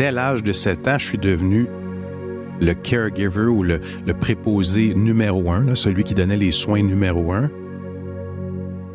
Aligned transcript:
dès 0.00 0.12
l'âge 0.12 0.42
de 0.42 0.54
7 0.54 0.88
ans, 0.88 0.98
je 0.98 1.04
suis 1.04 1.18
devenu 1.18 1.66
le 2.58 2.72
caregiver 2.72 3.42
ou 3.42 3.62
le, 3.62 3.80
préposé 4.18 4.94
numéro 4.94 5.50
un, 5.50 5.74
celui 5.74 6.04
qui 6.04 6.14
donnait 6.14 6.38
les 6.38 6.52
soins 6.52 6.82
numéro 6.82 7.34
un. 7.34 7.50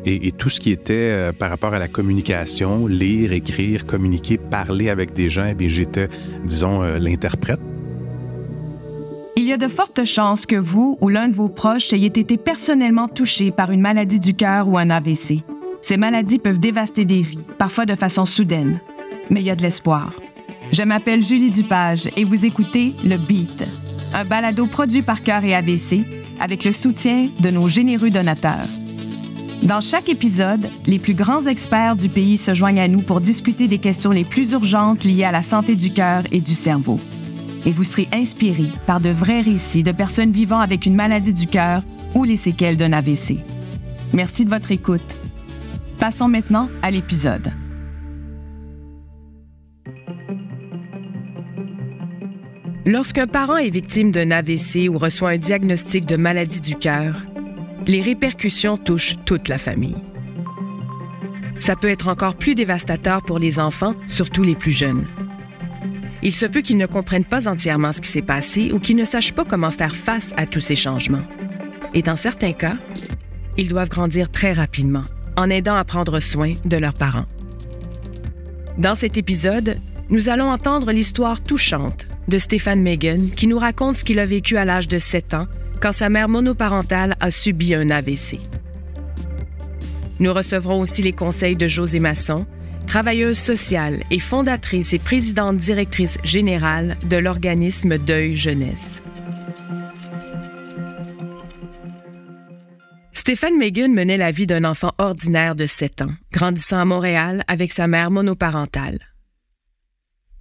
Et, 0.04 0.32
tout 0.32 0.48
ce 0.48 0.58
qui 0.58 0.72
était 0.72 0.94
euh, 0.94 1.32
par 1.32 1.50
rapport 1.50 1.74
à 1.74 1.78
la 1.78 1.86
communication, 1.86 2.88
lire, 2.88 3.32
écrire, 3.32 3.86
communiquer, 3.86 4.36
parler 4.36 4.90
avec 4.90 5.12
des 5.12 5.28
gens, 5.28 5.52
eh 5.56 5.68
j'étais, 5.68 6.08
disons, 6.44 6.82
euh, 6.82 6.98
l'interprète. 6.98 7.60
Il 9.36 9.44
y 9.44 9.52
a 9.52 9.58
de 9.58 9.68
fortes 9.68 10.04
chances 10.04 10.44
que 10.44 10.56
vous 10.56 10.98
ou 11.00 11.08
l'un 11.08 11.28
de 11.28 11.34
vos 11.34 11.48
proches 11.48 11.92
ayez 11.92 12.06
été 12.06 12.36
personnellement 12.36 13.06
touché 13.06 13.52
par 13.52 13.70
une 13.70 13.80
maladie 13.80 14.18
du 14.18 14.34
cœur 14.34 14.66
ou 14.66 14.76
un 14.76 14.90
AVC. 14.90 15.44
Ces 15.82 15.98
maladies 15.98 16.40
peuvent 16.40 16.58
dévaster 16.58 17.04
des 17.04 17.20
vies, 17.20 17.46
parfois 17.58 17.86
de 17.86 17.94
façon 17.94 18.24
soudaine. 18.24 18.80
Mais 19.30 19.40
il 19.40 19.46
y 19.46 19.50
a 19.50 19.56
de 19.56 19.62
l'espoir. 19.62 20.12
Je 20.72 20.82
m'appelle 20.82 21.22
Julie 21.22 21.50
Dupage 21.50 22.08
et 22.16 22.24
vous 22.24 22.44
écoutez 22.44 22.94
Le 23.04 23.16
Beat, 23.16 23.64
un 24.12 24.24
balado 24.24 24.66
produit 24.66 25.02
par 25.02 25.22
Cœur 25.22 25.44
et 25.44 25.54
AVC 25.54 26.00
avec 26.40 26.64
le 26.64 26.72
soutien 26.72 27.28
de 27.40 27.50
nos 27.50 27.68
généreux 27.68 28.10
donateurs. 28.10 28.68
Dans 29.62 29.80
chaque 29.80 30.08
épisode, 30.08 30.68
les 30.86 30.98
plus 30.98 31.14
grands 31.14 31.46
experts 31.46 31.96
du 31.96 32.08
pays 32.08 32.36
se 32.36 32.54
joignent 32.54 32.80
à 32.80 32.88
nous 32.88 33.00
pour 33.00 33.20
discuter 33.20 33.68
des 33.68 33.78
questions 33.78 34.10
les 34.10 34.24
plus 34.24 34.52
urgentes 34.52 35.04
liées 35.04 35.24
à 35.24 35.32
la 35.32 35.42
santé 35.42 35.76
du 35.76 35.92
cœur 35.92 36.24
et 36.30 36.40
du 36.40 36.54
cerveau. 36.54 37.00
Et 37.64 37.70
vous 37.70 37.84
serez 37.84 38.08
inspiré 38.12 38.66
par 38.86 39.00
de 39.00 39.10
vrais 39.10 39.40
récits 39.40 39.82
de 39.82 39.92
personnes 39.92 40.30
vivant 40.30 40.60
avec 40.60 40.84
une 40.86 40.94
maladie 40.94 41.34
du 41.34 41.46
cœur 41.46 41.82
ou 42.14 42.24
les 42.24 42.36
séquelles 42.36 42.76
d'un 42.76 42.92
AVC. 42.92 43.38
Merci 44.12 44.44
de 44.44 44.50
votre 44.50 44.70
écoute. 44.72 45.16
Passons 45.98 46.28
maintenant 46.28 46.68
à 46.82 46.90
l'épisode. 46.90 47.50
Lorsqu'un 52.88 53.26
parent 53.26 53.56
est 53.56 53.68
victime 53.68 54.12
d'un 54.12 54.30
AVC 54.30 54.88
ou 54.88 54.96
reçoit 54.96 55.30
un 55.30 55.38
diagnostic 55.38 56.06
de 56.06 56.14
maladie 56.14 56.60
du 56.60 56.76
cœur, 56.76 57.16
les 57.88 58.00
répercussions 58.00 58.76
touchent 58.76 59.16
toute 59.24 59.48
la 59.48 59.58
famille. 59.58 59.96
Ça 61.58 61.74
peut 61.74 61.90
être 61.90 62.06
encore 62.06 62.36
plus 62.36 62.54
dévastateur 62.54 63.22
pour 63.22 63.40
les 63.40 63.58
enfants, 63.58 63.96
surtout 64.06 64.44
les 64.44 64.54
plus 64.54 64.70
jeunes. 64.70 65.04
Il 66.22 66.32
se 66.32 66.46
peut 66.46 66.60
qu'ils 66.60 66.78
ne 66.78 66.86
comprennent 66.86 67.24
pas 67.24 67.48
entièrement 67.48 67.92
ce 67.92 68.00
qui 68.00 68.08
s'est 68.08 68.22
passé 68.22 68.70
ou 68.72 68.78
qu'ils 68.78 68.94
ne 68.94 69.04
sachent 69.04 69.34
pas 69.34 69.44
comment 69.44 69.72
faire 69.72 69.96
face 69.96 70.32
à 70.36 70.46
tous 70.46 70.60
ces 70.60 70.76
changements. 70.76 71.26
Et 71.92 72.02
dans 72.02 72.16
certains 72.16 72.52
cas, 72.52 72.76
ils 73.56 73.68
doivent 73.68 73.88
grandir 73.88 74.30
très 74.30 74.52
rapidement 74.52 75.04
en 75.36 75.50
aidant 75.50 75.74
à 75.74 75.82
prendre 75.82 76.20
soin 76.20 76.52
de 76.64 76.76
leurs 76.76 76.94
parents. 76.94 77.26
Dans 78.78 78.94
cet 78.94 79.16
épisode, 79.16 79.80
nous 80.08 80.28
allons 80.28 80.50
entendre 80.52 80.92
l'histoire 80.92 81.42
touchante 81.42 82.06
de 82.28 82.38
Stéphane 82.38 82.82
Megan 82.82 83.30
qui 83.30 83.46
nous 83.46 83.58
raconte 83.58 83.96
ce 83.96 84.04
qu'il 84.04 84.18
a 84.18 84.26
vécu 84.26 84.56
à 84.56 84.64
l'âge 84.64 84.88
de 84.88 84.98
7 84.98 85.34
ans 85.34 85.46
quand 85.80 85.92
sa 85.92 86.08
mère 86.08 86.28
monoparentale 86.28 87.16
a 87.20 87.30
subi 87.30 87.74
un 87.74 87.90
AVC. 87.90 88.38
Nous 90.18 90.32
recevrons 90.32 90.80
aussi 90.80 91.02
les 91.02 91.12
conseils 91.12 91.56
de 91.56 91.68
José 91.68 92.00
Masson, 92.00 92.46
travailleuse 92.86 93.38
sociale 93.38 94.02
et 94.10 94.18
fondatrice 94.18 94.94
et 94.94 94.98
présidente 94.98 95.56
directrice 95.56 96.18
générale 96.24 96.96
de 97.04 97.16
l'organisme 97.16 97.98
Deuil 97.98 98.34
Jeunesse. 98.34 99.02
Stéphane 103.12 103.58
Megan 103.58 103.92
menait 103.92 104.16
la 104.16 104.30
vie 104.30 104.46
d'un 104.46 104.64
enfant 104.64 104.92
ordinaire 104.98 105.56
de 105.56 105.66
7 105.66 106.02
ans, 106.02 106.14
grandissant 106.30 106.78
à 106.78 106.84
Montréal 106.84 107.42
avec 107.48 107.72
sa 107.72 107.88
mère 107.88 108.12
monoparentale. 108.12 109.00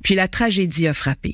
Puis 0.03 0.13
la 0.13 0.28
tragédie 0.28 0.88
a 0.88 0.94
frappé. 0.94 1.33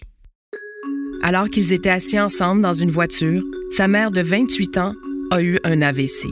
Alors 1.23 1.49
qu'ils 1.49 1.73
étaient 1.73 1.89
assis 1.89 2.19
ensemble 2.19 2.61
dans 2.61 2.73
une 2.73 2.91
voiture, 2.91 3.43
sa 3.71 3.87
mère 3.87 4.11
de 4.11 4.21
28 4.21 4.77
ans 4.77 4.93
a 5.31 5.41
eu 5.41 5.59
un 5.63 5.81
AVC. 5.81 6.27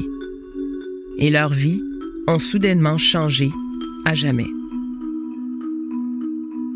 Et 1.17 1.29
leur 1.29 1.53
vie 1.53 1.81
ont 2.27 2.39
soudainement 2.39 2.97
changé 2.97 3.49
à 4.05 4.15
jamais. 4.15 4.47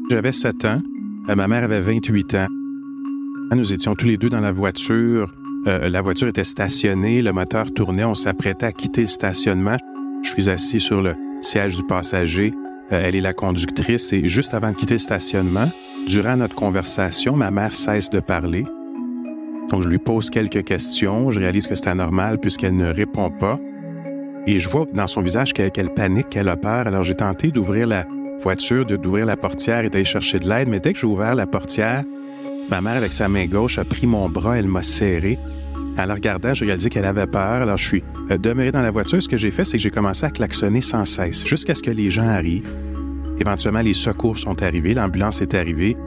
J'avais 0.10 0.32
7 0.32 0.66
ans, 0.66 0.82
euh, 1.30 1.36
ma 1.36 1.48
mère 1.48 1.64
avait 1.64 1.82
28 1.82 2.36
ans. 2.36 2.48
Nous 3.56 3.72
étions 3.72 3.96
tous 3.96 4.08
les 4.08 4.18
deux 4.18 4.30
dans 4.30 4.42
la 4.42 4.52
voiture. 4.52 5.34
Euh, 5.68 5.90
la 5.90 6.02
voiture 6.02 6.28
était 6.28 6.44
stationnée, 6.44 7.22
le 7.22 7.32
moteur 7.34 7.74
tournait, 7.74 8.04
on 8.04 8.14
s'apprêtait 8.14 8.66
à 8.66 8.72
quitter 8.72 9.02
le 9.02 9.08
stationnement. 9.08 9.78
Je 10.24 10.30
suis 10.30 10.50
assis 10.50 10.80
sur 10.80 11.02
le 11.02 11.16
siège 11.42 11.76
du 11.76 11.84
passager. 11.84 12.52
Euh, 12.92 13.02
elle 13.04 13.16
est 13.16 13.22
la 13.22 13.34
conductrice 13.34 14.12
et 14.14 14.28
juste 14.28 14.54
avant 14.54 14.72
de 14.72 14.76
quitter 14.76 14.96
le 14.96 15.00
stationnement, 15.00 15.72
Durant 16.08 16.36
notre 16.36 16.56
conversation, 16.56 17.36
ma 17.36 17.50
mère 17.50 17.76
cesse 17.76 18.10
de 18.10 18.20
parler. 18.20 18.66
Donc, 19.70 19.82
je 19.82 19.90
lui 19.90 20.00
pose 20.00 20.30
quelques 20.30 20.64
questions. 20.64 21.32
Je 21.32 21.40
réalise 21.40 21.66
que 21.66 21.76
c'est 21.76 21.88
anormal 21.88 22.40
puisqu'elle 22.40 22.76
ne 22.76 22.94
répond 22.94 23.32
pas. 23.32 23.58
Et 24.46 24.60
je 24.60 24.68
vois 24.68 24.86
dans 24.94 25.08
son 25.08 25.22
visage 25.22 25.54
qu'elle 25.54 25.94
panique, 25.94 26.30
qu'elle 26.30 26.50
a 26.50 26.58
peur. 26.58 26.88
Alors, 26.88 27.04
j'ai 27.04 27.16
tenté 27.16 27.52
d'ouvrir 27.52 27.88
la 27.88 28.06
voiture, 28.42 28.86
d'ouvrir 28.86 29.26
la 29.26 29.38
portière 29.38 29.86
et 29.86 29.90
d'aller 29.90 30.04
chercher 30.04 30.40
de 30.40 30.48
l'aide. 30.48 30.68
Mais 30.68 30.82
dès 30.82 30.92
que 30.92 31.00
j'ai 31.00 31.08
ouvert 31.08 31.36
la 31.36 31.48
portière, 31.48 32.04
ma 32.70 32.82
mère, 32.82 32.98
avec 32.98 33.14
sa 33.14 33.30
main 33.30 33.46
gauche, 33.46 33.80
a 33.80 33.86
pris 33.86 34.06
mon 34.06 34.28
bras, 34.28 34.58
elle 34.58 34.68
m'a 34.68 34.84
serré. 34.84 35.40
En 35.98 36.06
la 36.06 36.16
regardant, 36.16 36.54
j'ai 36.54 36.66
réalisé 36.66 36.90
qu'elle 36.90 37.06
avait 37.06 37.28
peur. 37.28 37.62
Alors, 37.62 37.78
je 37.78 37.88
suis 37.88 38.04
euh, 38.30 38.38
demeuré 38.38 38.72
dans 38.72 38.82
la 38.82 38.92
voiture. 38.92 39.22
Ce 39.22 39.30
que 39.30 39.38
j'ai 39.38 39.52
fait, 39.52 39.64
c'est 39.64 39.78
que 39.78 39.84
j'ai 39.84 39.92
commencé 39.92 40.26
à 40.26 40.32
klaxonner 40.32 40.82
sans 40.82 41.06
cesse, 41.06 41.46
jusqu'à 41.46 41.76
ce 41.76 41.82
que 41.82 41.92
les 41.92 42.12
gens 42.12 42.28
arrivent. 42.28 42.70
Éventuellement, 43.40 43.82
les 43.82 43.94
secours 43.94 44.38
sont 44.38 44.62
arrivés, 44.62 44.94
l'ambulance 44.94 45.42
est 45.42 45.54
arrivée, 45.54 45.98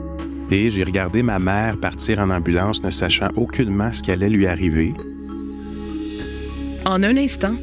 et 0.49 0.69
j'ai 0.69 0.83
regardé 0.83 1.23
ma 1.23 1.39
mère 1.39 1.77
partir 1.77 2.19
en 2.19 2.29
ambulance 2.29 2.81
ne 2.83 2.89
sachant 2.89 3.27
aucunement 3.35 3.91
ce 3.91 4.01
qui 4.01 4.11
allait 4.11 4.29
lui 4.29 4.47
arriver. 4.47 4.93
En 6.85 7.03
un 7.03 7.17
instant, 7.17 7.55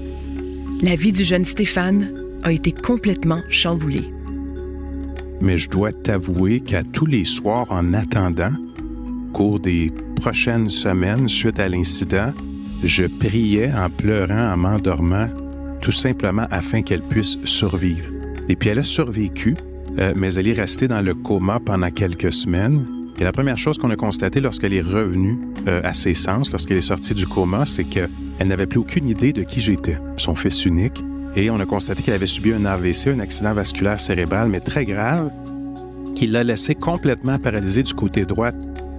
la 0.83 0.95
vie 0.95 1.13
du 1.13 1.25
jeune 1.25 1.45
Stéphane 1.47 2.13
a 2.43 2.53
été 2.53 2.73
complètement 2.73 3.41
chamboulée. 3.49 4.13
Mais 5.41 5.57
je 5.57 5.71
dois 5.71 5.93
t'avouer 5.93 6.61
qu'à 6.61 6.83
tous 6.83 7.07
les 7.07 7.25
soirs, 7.25 7.67
en 7.71 7.95
attendant, 7.95 8.53
au 8.53 9.33
cours 9.33 9.61
des 9.61 9.91
prochaines 10.17 10.69
semaines 10.69 11.29
suite 11.29 11.59
à 11.59 11.69
l'incident, 11.69 12.33
je 12.83 13.05
priais 13.07 13.73
en 13.73 13.89
pleurant, 13.89 14.53
en 14.53 14.57
m'endormant, 14.57 15.29
tout 15.81 15.93
simplement 15.93 16.47
afin 16.51 16.83
qu'elle 16.83 17.03
puisse 17.03 17.39
survivre. 17.45 18.14
Et 18.49 18.57
puis 18.57 18.69
elle 18.69 18.79
a 18.79 18.85
survécu, 18.85 19.57
euh, 19.99 20.13
mais 20.17 20.35
elle 20.35 20.49
est 20.49 20.53
restée 20.53 20.89
dans 20.89 21.01
le 21.01 21.15
coma 21.15 21.61
pendant 21.61 21.91
quelques 21.91 22.33
semaines. 22.33 22.87
Et 23.19 23.25
la 23.25 23.33
première 23.33 23.57
chose 23.57 23.79
qu'on 23.79 23.91
a 23.91 23.97
constatée 23.97 24.41
lorsqu'elle 24.41 24.75
est 24.75 24.81
revenue 24.81 25.39
euh, 25.69 25.81
à 25.85 25.95
ses 25.95 26.15
sens, 26.15 26.51
lorsqu'elle 26.51 26.79
est 26.79 26.83
sortie 26.83 27.15
du 27.15 27.27
coma, 27.27 27.65
c'est 27.65 27.85
qu'elle 27.85 28.09
n'avait 28.45 28.67
plus 28.67 28.81
aucune 28.81 29.09
idée 29.09 29.33
de 29.33 29.45
qui 29.45 29.61
j'étais, 29.61 29.97
son 30.17 30.35
fils 30.35 30.65
unique. 30.65 31.03
Et 31.37 31.51
on 31.51 31.59
a 31.61 31.67
constaté 31.67 32.03
qu'elle 32.03 32.15
avait 32.15 32.27
subi 32.27 32.53
un 32.53 32.65
AVC, 32.65 33.09
un 33.09 33.21
accident 33.21 33.55
vasculaire 33.55 34.01
cérébral, 34.01 34.49
mais 34.49 34.61
très 34.61 34.85
grave, 34.85 35.31
qui 36.15 36.27
l'a 36.27 36.45
laissé 36.45 36.75
complètement 36.75 37.39
paralysée 37.39 37.83
du 37.83 37.95
côté 37.95 38.25
droit 38.25 38.51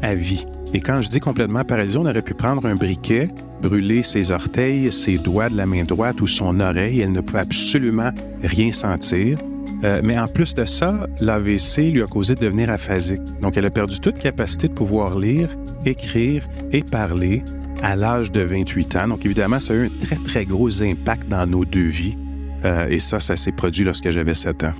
à 0.02 0.16
vie. 0.16 0.46
Et 0.76 0.82
quand 0.82 1.02
je 1.02 1.08
dis 1.08 1.22
complètement 1.22 1.64
paralysée, 1.64 1.98
on 1.98 2.06
aurait 2.06 2.22
pu 2.22 2.34
prendre 2.34 2.66
un 2.66 2.76
briquet, 2.76 3.30
brûler 3.62 4.04
ses 4.04 4.32
orteils, 4.32 4.92
ses 4.92 5.18
doigts 5.18 5.48
de 5.48 5.56
la 5.56 5.66
main 5.66 5.86
droite 5.86 6.20
ou 6.20 6.28
son 6.28 6.60
oreille. 6.60 7.00
Elle 7.00 7.14
ne 7.14 7.22
pouvait 7.22 7.40
absolument 7.40 8.10
rien 8.44 8.74
sentir. 8.74 9.38
Euh, 9.86 10.02
mais 10.04 10.20
en 10.20 10.28
plus 10.28 10.54
de 10.54 10.66
ça, 10.66 11.08
l'AVC 11.22 11.92
lui 11.94 12.04
a 12.04 12.08
causé 12.08 12.36
de 12.36 12.42
devenir 12.42 12.70
aphasique. 12.70 13.22
Donc, 13.40 13.56
elle 13.56 13.66
a 13.66 13.70
perdu 13.70 14.02
toute 14.02 14.20
capacité 14.20 14.68
de 14.68 14.74
pouvoir 14.74 15.18
lire, 15.18 15.48
écrire 15.86 16.44
et 16.74 16.84
parler 16.84 17.42
à 17.82 17.96
l'âge 17.96 18.34
de 18.34 18.42
28 18.42 18.98
ans. 18.98 19.08
Donc, 19.08 19.26
évidemment, 19.26 19.62
ça 19.62 19.72
a 19.72 19.78
eu 19.78 19.86
un 19.86 20.06
très, 20.06 20.18
très 20.18 20.44
gros 20.44 20.84
impact 20.84 21.30
dans 21.30 21.48
nos 21.48 21.64
deux 21.64 21.88
vies. 21.88 22.18
Euh, 22.66 22.90
et 22.90 23.00
ça, 23.00 23.22
ça 23.22 23.38
s'est 23.38 23.54
produit 23.54 23.86
lorsque 23.86 24.10
j'avais 24.10 24.34
7 24.34 24.66
ans. 24.66 24.74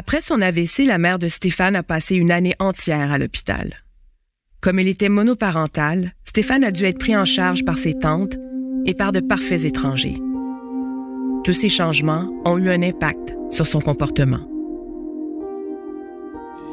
Après 0.00 0.20
son 0.20 0.40
AVC, 0.40 0.84
la 0.86 0.96
mère 0.96 1.18
de 1.18 1.26
Stéphane 1.26 1.74
a 1.74 1.82
passé 1.82 2.14
une 2.14 2.30
année 2.30 2.54
entière 2.60 3.10
à 3.10 3.18
l'hôpital. 3.18 3.82
Comme 4.60 4.78
elle 4.78 4.86
était 4.86 5.08
monoparentale, 5.08 6.12
Stéphane 6.24 6.62
a 6.62 6.70
dû 6.70 6.84
être 6.84 7.00
pris 7.00 7.16
en 7.16 7.24
charge 7.24 7.64
par 7.64 7.76
ses 7.76 7.94
tantes 7.94 8.36
et 8.86 8.94
par 8.94 9.10
de 9.10 9.18
parfaits 9.18 9.64
étrangers. 9.64 10.22
Tous 11.42 11.52
ces 11.52 11.68
changements 11.68 12.30
ont 12.44 12.58
eu 12.58 12.68
un 12.68 12.80
impact 12.80 13.34
sur 13.50 13.66
son 13.66 13.80
comportement. 13.80 14.38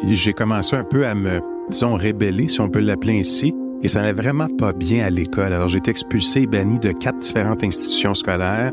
J'ai 0.08 0.34
commencé 0.34 0.76
un 0.76 0.84
peu 0.84 1.08
à 1.08 1.16
me, 1.16 1.42
disons, 1.72 1.96
rébeller, 1.96 2.48
si 2.48 2.62
on 2.62 2.70
peut 2.70 2.80
l'appeler 2.80 3.22
ainsi, 3.22 3.56
et 3.82 3.88
ça 3.88 4.02
n'allait 4.02 4.22
vraiment 4.22 4.50
pas 4.50 4.72
bien 4.72 5.04
à 5.04 5.10
l'école. 5.10 5.52
Alors 5.52 5.70
j'ai 5.70 5.80
été 5.80 5.90
expulsé 5.90 6.42
et 6.42 6.46
banni 6.46 6.78
de 6.78 6.92
quatre 6.92 7.18
différentes 7.18 7.64
institutions 7.64 8.14
scolaires. 8.14 8.72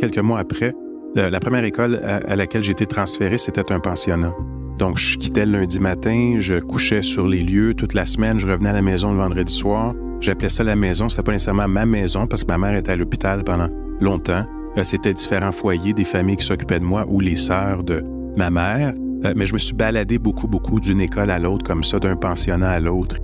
Quelques 0.00 0.18
mois 0.18 0.40
après, 0.40 0.74
la 1.16 1.40
première 1.40 1.64
école 1.64 2.00
à, 2.04 2.36
laquelle 2.36 2.62
j'ai 2.62 2.72
été 2.72 2.86
transféré, 2.86 3.38
c'était 3.38 3.72
un 3.72 3.80
pensionnat. 3.80 4.34
Donc, 4.78 4.98
je 4.98 5.16
quittais 5.16 5.46
le 5.46 5.60
lundi 5.60 5.80
matin, 5.80 6.36
je 6.38 6.60
couchais 6.60 7.00
sur 7.00 7.26
les 7.26 7.42
lieux 7.42 7.74
toute 7.74 7.94
la 7.94 8.04
semaine, 8.04 8.38
je 8.38 8.46
revenais 8.46 8.68
à 8.68 8.74
la 8.74 8.82
maison 8.82 9.12
le 9.12 9.18
vendredi 9.18 9.52
soir. 9.52 9.94
J'appelais 10.20 10.50
ça 10.50 10.64
la 10.64 10.76
maison, 10.76 11.08
c'était 11.08 11.22
pas 11.22 11.32
nécessairement 11.32 11.68
ma 11.68 11.86
maison 11.86 12.26
parce 12.26 12.44
que 12.44 12.48
ma 12.48 12.58
mère 12.58 12.74
était 12.74 12.92
à 12.92 12.96
l'hôpital 12.96 13.42
pendant 13.44 13.68
longtemps. 14.00 14.44
C'était 14.82 15.14
différents 15.14 15.52
foyers, 15.52 15.94
des 15.94 16.04
familles 16.04 16.36
qui 16.36 16.44
s'occupaient 16.44 16.80
de 16.80 16.84
moi 16.84 17.06
ou 17.08 17.20
les 17.20 17.36
sœurs 17.36 17.82
de 17.82 18.04
ma 18.36 18.50
mère. 18.50 18.92
Euh, 19.24 19.32
mais 19.34 19.46
je 19.46 19.54
me 19.54 19.58
suis 19.58 19.74
baladé 19.74 20.18
beaucoup, 20.18 20.46
beaucoup 20.46 20.78
d'une 20.78 21.00
école 21.00 21.30
à 21.30 21.38
l'autre, 21.38 21.64
comme 21.64 21.82
ça, 21.82 21.98
d'un 21.98 22.16
pensionnat 22.16 22.72
à 22.72 22.80
l'autre. 22.80 23.16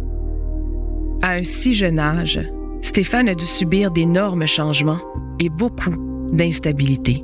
À 1.20 1.32
un 1.32 1.44
si 1.44 1.74
jeune 1.74 1.98
âge, 1.98 2.40
Stéphane 2.80 3.28
a 3.28 3.34
dû 3.34 3.44
subir 3.44 3.90
d'énormes 3.90 4.46
changements 4.46 5.00
et 5.38 5.50
beaucoup 5.50 5.94
d'instabilité. 6.32 7.22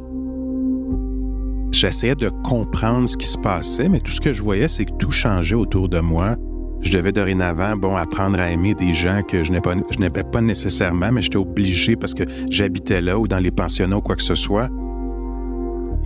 J'essayais 1.70 2.14
de 2.14 2.28
comprendre 2.28 3.08
ce 3.08 3.16
qui 3.16 3.26
se 3.26 3.38
passait, 3.38 3.88
mais 3.88 4.00
tout 4.00 4.12
ce 4.12 4.20
que 4.20 4.32
je 4.32 4.42
voyais, 4.42 4.68
c'est 4.68 4.86
que 4.86 4.92
tout 4.98 5.10
changeait 5.10 5.54
autour 5.54 5.88
de 5.88 6.00
moi. 6.00 6.36
Je 6.80 6.92
devais 6.92 7.12
dorénavant, 7.12 7.76
bon, 7.76 7.96
apprendre 7.96 8.38
à 8.38 8.50
aimer 8.50 8.74
des 8.74 8.94
gens 8.94 9.22
que 9.22 9.42
je 9.42 9.52
n'aimais 9.52 10.24
pas, 10.24 10.40
nécessairement, 10.40 11.10
mais 11.12 11.22
j'étais 11.22 11.36
obligé 11.36 11.96
parce 11.96 12.14
que 12.14 12.22
j'habitais 12.50 13.00
là 13.00 13.18
ou 13.18 13.26
dans 13.26 13.38
les 13.38 13.50
pensionnats 13.50 13.98
ou 13.98 14.00
quoi 14.00 14.16
que 14.16 14.22
ce 14.22 14.34
soit. 14.34 14.70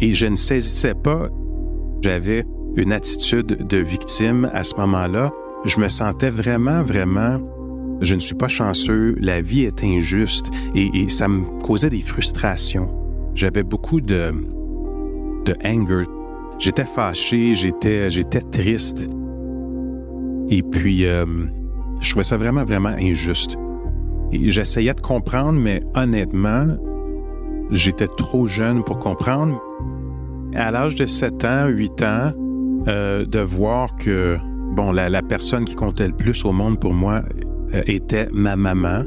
Et 0.01 0.15
je 0.15 0.27
ne 0.27 0.37
saisissais 0.37 0.95
pas. 0.95 1.29
J'avais 2.01 2.45
une 2.77 2.93
attitude 2.93 3.67
de 3.69 3.77
victime 3.77 4.51
à 4.53 4.65
ce 4.65 4.75
moment-là. 4.77 5.31
Je 5.67 5.79
me 5.79 5.89
sentais 5.89 6.31
vraiment, 6.31 6.83
vraiment, 6.83 7.39
je 8.01 8.15
ne 8.15 8.21
suis 8.21 8.35
pas 8.35 8.49
chanceux, 8.49 9.15
la 9.21 9.41
vie 9.41 9.63
est 9.63 9.85
injuste 9.85 10.47
et, 10.75 11.09
ça 11.09 11.29
me 11.29 11.45
causait 11.61 11.91
des 11.91 12.01
frustrations. 12.01 12.91
J'avais 13.35 13.63
beaucoup 13.63 14.01
de, 14.01 14.33
de 15.45 15.55
anger. 15.65 16.05
J'étais 16.59 16.85
fâché, 16.85 17.55
j'étais, 17.55 18.11
j'étais 18.11 18.41
triste. 18.41 19.09
Et 20.49 20.63
puis, 20.63 21.07
euh, 21.07 21.25
je 22.01 22.11
trouvais 22.11 22.25
ça 22.25 22.37
vraiment, 22.37 22.65
vraiment 22.65 22.91
injuste. 22.91 23.57
j'essayais 24.33 24.95
de 24.95 25.01
comprendre, 25.01 25.59
mais 25.59 25.83
honnêtement, 25.95 26.67
j'étais 27.71 28.07
trop 28.07 28.47
jeune 28.47 28.85
pour 28.85 28.99
comprendre. 28.99 29.61
À 30.55 30.71
l'âge 30.71 30.95
de 30.95 31.07
7 31.07 31.45
ans, 31.45 31.69
8 31.69 32.03
ans, 32.03 32.33
euh, 32.89 33.25
de 33.25 33.39
voir 33.39 33.95
que, 33.97 34.37
bon, 34.75 34.93
la, 34.93 35.23
personne 35.23 35.65
qui 35.65 35.75
comptait 35.75 36.09
le 36.09 36.15
plus 36.15 36.45
au 36.45 36.53
monde 36.53 36.81
pour 36.81 36.93
moi 36.93 37.23
euh, 37.75 37.83
était 37.87 38.29
ma 38.33 38.57
maman. 38.57 39.05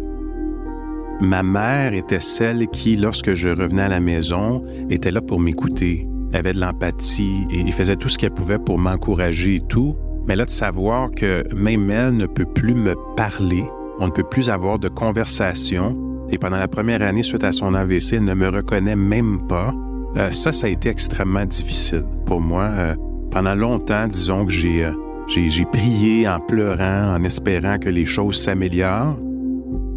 Ma 1.21 1.43
mère 1.43 1.93
était 1.93 2.19
celle 2.19 2.67
qui, 2.67 2.95
lorsque 2.95 3.33
je 3.35 3.49
revenais 3.49 3.83
à 3.83 3.89
la 3.89 3.99
maison, 3.99 4.63
était 4.89 5.11
là 5.11 5.21
pour 5.21 5.39
m'écouter, 5.39 6.07
avait 6.33 6.53
de 6.53 6.59
l'empathie 6.59 7.47
et 7.51 7.71
faisait 7.71 7.95
tout 7.95 8.09
ce 8.09 8.17
qu'elle 8.17 8.31
pouvait 8.31 8.59
pour 8.59 8.77
m'encourager 8.77 9.55
et 9.55 9.61
tout. 9.61 9.95
Mais 10.27 10.35
là, 10.35 10.45
de 10.45 10.49
savoir 10.49 11.11
que 11.11 11.43
même 11.55 11.89
elle 11.91 12.17
ne 12.17 12.25
peut 12.25 12.45
plus 12.45 12.73
me 12.73 12.95
parler, 13.15 13.63
on 13.99 14.07
ne 14.07 14.11
peut 14.11 14.23
plus 14.23 14.49
avoir 14.49 14.79
de 14.79 14.89
conversation, 14.89 15.95
et 16.29 16.37
pendant 16.37 16.57
la 16.57 16.67
première 16.67 17.01
année 17.01 17.23
suite 17.23 17.43
à 17.43 17.51
son 17.51 17.73
AVC, 17.73 18.13
elle 18.13 18.23
ne 18.23 18.33
me 18.33 18.47
reconnaît 18.47 18.95
même 18.95 19.47
pas, 19.47 19.73
euh, 20.17 20.31
ça, 20.31 20.51
ça 20.53 20.67
a 20.67 20.69
été 20.69 20.89
extrêmement 20.89 21.45
difficile 21.45 22.05
pour 22.25 22.41
moi. 22.41 22.63
Euh, 22.63 22.95
pendant 23.31 23.53
longtemps, 23.53 24.07
disons 24.07 24.45
que 24.45 24.51
euh, 24.51 24.91
j'ai, 25.27 25.49
j'ai, 25.49 25.65
prié 25.65 26.27
en 26.27 26.39
pleurant, 26.39 27.15
en 27.15 27.23
espérant 27.23 27.77
que 27.77 27.89
les 27.89 28.05
choses 28.05 28.41
s'améliorent. 28.41 29.17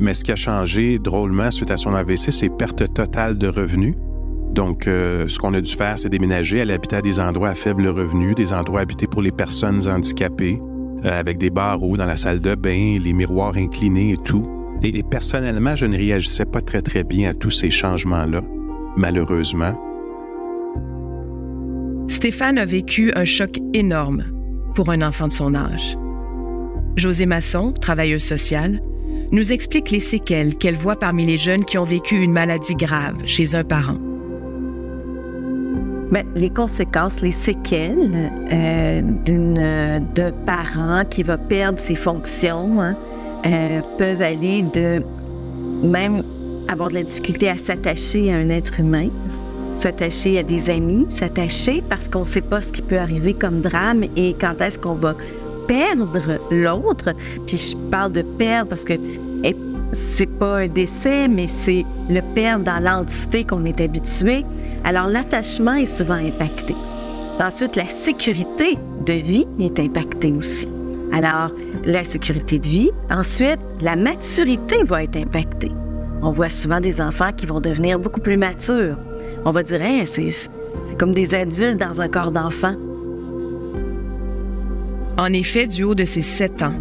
Mais 0.01 0.15
ce 0.15 0.25
qui 0.25 0.33
a 0.33 0.37
changé 0.37 0.99
drôlement 0.99 1.51
suite 1.51 1.71
à 1.71 1.77
son 1.77 1.93
AVC, 1.93 2.31
c'est 2.31 2.51
perte 2.51 2.93
totale 2.93 3.39
de 3.39 3.49
revenus. 3.49 3.95
Donc, 4.53 4.87
euh, 4.87 5.29
ce 5.29 5.39
qu'on 5.39 5.55
a 5.55 5.61
dû 5.61 5.73
faire, 5.73 5.99
c'est 5.99 6.09
déménager. 6.09 6.59
Elle 6.59 6.71
habitait 6.71 6.97
à 6.97 7.03
des 7.03 7.21
endroits 7.21 7.51
à 7.51 7.55
faible 7.55 7.87
revenu, 7.89 8.35
des 8.35 8.53
endroits 8.53 8.81
habités 8.81 9.07
pour 9.07 9.23
les 9.23 9.31
personnes 9.31 9.87
handicapées, 9.87 10.61
euh, 11.05 11.21
avec 11.21 11.39
des 11.39 11.51
barreaux 11.51 11.97
dans 11.97 12.07
la 12.07 12.17
salle 12.17 12.41
de 12.41 12.55
bain, 12.55 12.99
les 13.01 13.13
miroirs 13.13 13.57
inclinés 13.57 14.13
et 14.13 14.17
tout. 14.17 14.49
Et, 14.83 15.03
personnellement, 15.03 15.77
je 15.77 15.87
ne 15.87 15.97
réagissais 15.97 16.45
pas 16.45 16.61
très, 16.61 16.83
très 16.83 17.05
bien 17.05 17.31
à 17.31 17.35
tous 17.35 17.51
ces 17.51 17.71
changements-là, 17.71 18.43
malheureusement. 18.97 19.75
Stéphane 22.09 22.59
a 22.59 22.65
vécu 22.65 23.13
un 23.15 23.25
choc 23.25 23.59
énorme 23.75 24.25
pour 24.75 24.91
un 24.91 25.03
enfant 25.03 25.29
de 25.29 25.33
son 25.33 25.55
âge. 25.55 25.99
José 26.97 27.27
Masson, 27.27 27.73
travailleuse 27.73 28.25
sociale, 28.25 28.81
nous 29.31 29.53
explique 29.53 29.91
les 29.91 30.01
séquelles 30.01 30.57
qu'elle 30.57 30.75
voit 30.75 30.99
parmi 30.99 31.27
les 31.27 31.37
jeunes 31.37 31.65
qui 31.65 31.79
ont 31.79 31.85
vécu 31.85 32.17
une 32.17 32.33
maladie 32.33 32.75
grave 32.75 33.17
chez 33.25 33.55
un 33.55 33.65
parent. 33.65 33.99
Bien, 36.11 36.23
les 36.35 36.49
conséquences, 36.49 37.21
les 37.21 37.31
séquelles 37.31 38.31
euh, 38.51 39.03
d'une 39.25 40.07
d'un 40.15 40.33
parent 40.47 41.05
qui 41.09 41.23
va 41.23 41.37
perdre 41.37 41.79
ses 41.79 41.95
fonctions 41.95 42.81
hein, 42.81 42.97
euh, 43.45 43.81
peuvent 43.99 44.23
aller 44.23 44.63
de 44.63 45.03
même 45.83 46.23
avoir 46.69 46.89
de 46.89 46.95
la 46.95 47.03
difficulté 47.03 47.49
à 47.49 47.57
s'attacher 47.59 48.33
à 48.33 48.37
un 48.37 48.49
être 48.49 48.81
humain, 48.81 49.09
s'attacher 49.75 50.39
à 50.39 50.43
des 50.43 50.71
amis, 50.71 51.07
s'attacher 51.11 51.83
parce 51.89 52.09
qu'on 52.09 52.21
ne 52.21 52.25
sait 52.25 52.41
pas 52.41 52.63
ce 52.63 52.73
qui 52.73 52.83
peut 52.83 52.99
arriver 52.99 53.35
comme 53.35 53.61
drame 53.61 54.05
et 54.17 54.35
quand 54.41 54.61
est-ce 54.63 54.79
qu'on 54.79 54.95
va 54.95 55.15
perdre 55.67 56.41
l'autre. 56.51 57.15
Puis 57.47 57.59
je 57.59 57.77
parle 57.91 58.13
de 58.13 58.23
perdre 58.23 58.71
parce 58.71 58.85
que 58.85 58.95
c'est 59.93 60.27
pas 60.27 60.59
un 60.59 60.69
décès, 60.69 61.29
mais 61.29 61.47
c'est 61.47 61.85
le 62.09 62.21
perdre 62.35 62.65
dans 62.65 62.81
l'entité 62.81 63.45
qu'on 63.45 63.65
est 63.65 63.81
habitué. 63.81 64.45
Alors 64.85 65.07
l'attachement 65.07 65.75
est 65.75 65.87
souvent 65.87 66.15
impacté. 66.15 66.75
Ensuite, 67.41 67.77
la 67.77 67.87
sécurité 67.87 68.77
de 69.07 69.13
vie 69.13 69.47
est 69.61 69.79
impactée 69.79 70.33
aussi. 70.33 70.69
Alors, 71.13 71.53
la 71.85 72.05
sécurité 72.05 72.59
de 72.59 72.67
vie. 72.67 72.91
Ensuite, 73.11 73.61
la 73.81 73.97
maturité 73.97 74.83
va 74.85 75.05
être 75.05 75.17
impactée. 75.17 75.71
On 76.21 76.31
voit 76.31 76.49
souvent 76.49 76.81
des 76.81 77.01
enfants 77.01 77.33
qui 77.33 77.47
vont 77.47 77.61
devenir 77.61 77.99
beaucoup 77.99 78.21
plus 78.21 78.37
matures. 78.37 78.97
On 79.45 79.53
va 79.53 79.63
dire, 79.63 79.81
hein, 79.81 80.03
c'est 80.05 80.51
comme 80.99 81.15
des 81.15 81.33
adultes 81.35 81.79
dans 81.79 82.03
un 82.03 82.09
corps 82.09 82.33
d'enfant. 82.33 82.75
En 85.17 85.33
effet, 85.33 85.67
du 85.67 85.85
haut 85.85 85.95
de 85.95 86.05
ses 86.05 86.23
sept 86.23 86.63
ans, 86.63 86.75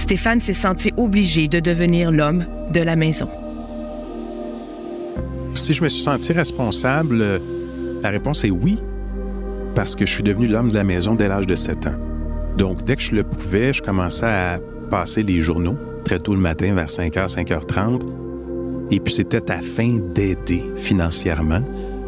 Stéphane 0.00 0.40
s'est 0.40 0.54
senti 0.54 0.92
obligé 0.96 1.46
de 1.46 1.60
devenir 1.60 2.10
l'homme 2.10 2.44
de 2.72 2.80
la 2.80 2.96
maison. 2.96 3.28
Si 5.54 5.74
je 5.74 5.84
me 5.84 5.88
suis 5.88 6.02
senti 6.02 6.32
responsable, 6.32 7.22
la 8.02 8.08
réponse 8.08 8.42
est 8.44 8.50
oui, 8.50 8.78
parce 9.76 9.94
que 9.94 10.06
je 10.06 10.12
suis 10.12 10.22
devenu 10.22 10.48
l'homme 10.48 10.70
de 10.70 10.74
la 10.74 10.84
maison 10.84 11.14
dès 11.14 11.28
l'âge 11.28 11.46
de 11.46 11.54
7 11.54 11.86
ans. 11.86 11.94
Donc, 12.56 12.82
dès 12.82 12.96
que 12.96 13.02
je 13.02 13.14
le 13.14 13.22
pouvais, 13.22 13.72
je 13.72 13.82
commençais 13.82 14.26
à 14.26 14.58
passer 14.90 15.22
les 15.22 15.40
journaux 15.40 15.76
très 16.04 16.18
tôt 16.18 16.34
le 16.34 16.40
matin, 16.40 16.74
vers 16.74 16.88
5h, 16.88 17.34
5h30. 17.34 18.00
Et 18.90 19.00
puis, 19.00 19.12
c'était 19.12 19.50
à 19.52 19.58
fin 19.58 19.98
d'aider 20.14 20.64
financièrement. 20.76 21.60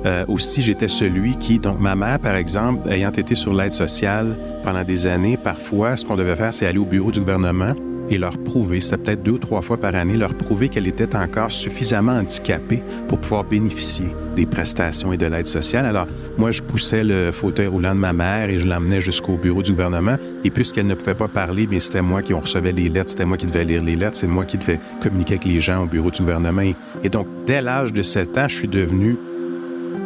Euh, 0.04 0.24
aussi, 0.28 0.62
j'étais 0.62 0.88
celui 0.88 1.36
qui, 1.36 1.58
donc 1.58 1.80
ma 1.80 1.94
mère, 1.94 2.18
par 2.18 2.34
exemple, 2.34 2.90
ayant 2.90 3.12
été 3.12 3.34
sur 3.34 3.54
l'aide 3.54 3.72
sociale 3.72 4.36
pendant 4.64 4.82
des 4.82 5.06
années, 5.06 5.36
parfois, 5.36 5.96
ce 5.96 6.04
qu'on 6.04 6.16
devait 6.16 6.36
faire, 6.36 6.52
c'est 6.52 6.66
aller 6.66 6.78
au 6.78 6.84
bureau 6.84 7.12
du 7.12 7.20
gouvernement 7.20 7.74
et 8.10 8.18
leur 8.18 8.36
prouver, 8.36 8.80
c'était 8.80 8.98
peut-être 8.98 9.22
deux 9.22 9.32
ou 9.32 9.38
trois 9.38 9.62
fois 9.62 9.78
par 9.78 9.94
année, 9.94 10.16
leur 10.16 10.34
prouver 10.34 10.68
qu'elle 10.68 10.86
était 10.86 11.16
encore 11.16 11.50
suffisamment 11.50 12.12
handicapée 12.12 12.82
pour 13.08 13.18
pouvoir 13.18 13.44
bénéficier 13.44 14.06
des 14.36 14.44
prestations 14.44 15.12
et 15.12 15.16
de 15.16 15.26
l'aide 15.26 15.46
sociale. 15.46 15.86
Alors, 15.86 16.06
moi, 16.36 16.50
je 16.50 16.62
poussais 16.62 17.04
le 17.04 17.32
fauteuil 17.32 17.68
roulant 17.68 17.94
de 17.94 18.00
ma 18.00 18.12
mère 18.12 18.50
et 18.50 18.58
je 18.58 18.66
l'emmenais 18.66 19.00
jusqu'au 19.00 19.36
bureau 19.36 19.62
du 19.62 19.70
gouvernement. 19.70 20.16
Et 20.44 20.50
puisqu'elle 20.50 20.88
ne 20.88 20.94
pouvait 20.94 21.14
pas 21.14 21.28
parler, 21.28 21.66
mais 21.70 21.80
c'était 21.80 22.02
moi 22.02 22.22
qui 22.22 22.34
recevait 22.34 22.72
les 22.72 22.88
lettres, 22.88 23.10
c'était 23.10 23.24
moi 23.24 23.36
qui 23.36 23.46
devais 23.46 23.64
lire 23.64 23.82
les 23.82 23.96
lettres, 23.96 24.16
c'est 24.16 24.26
moi 24.26 24.44
qui 24.44 24.58
devais 24.58 24.80
communiquer 25.00 25.34
avec 25.34 25.46
les 25.46 25.60
gens 25.60 25.84
au 25.84 25.86
bureau 25.86 26.10
du 26.10 26.20
gouvernement. 26.20 26.62
Et 27.02 27.08
donc, 27.08 27.26
dès 27.46 27.62
l'âge 27.62 27.92
de 27.92 28.02
7 28.02 28.36
ans, 28.36 28.48
je 28.48 28.56
suis 28.56 28.68
devenu 28.68 29.16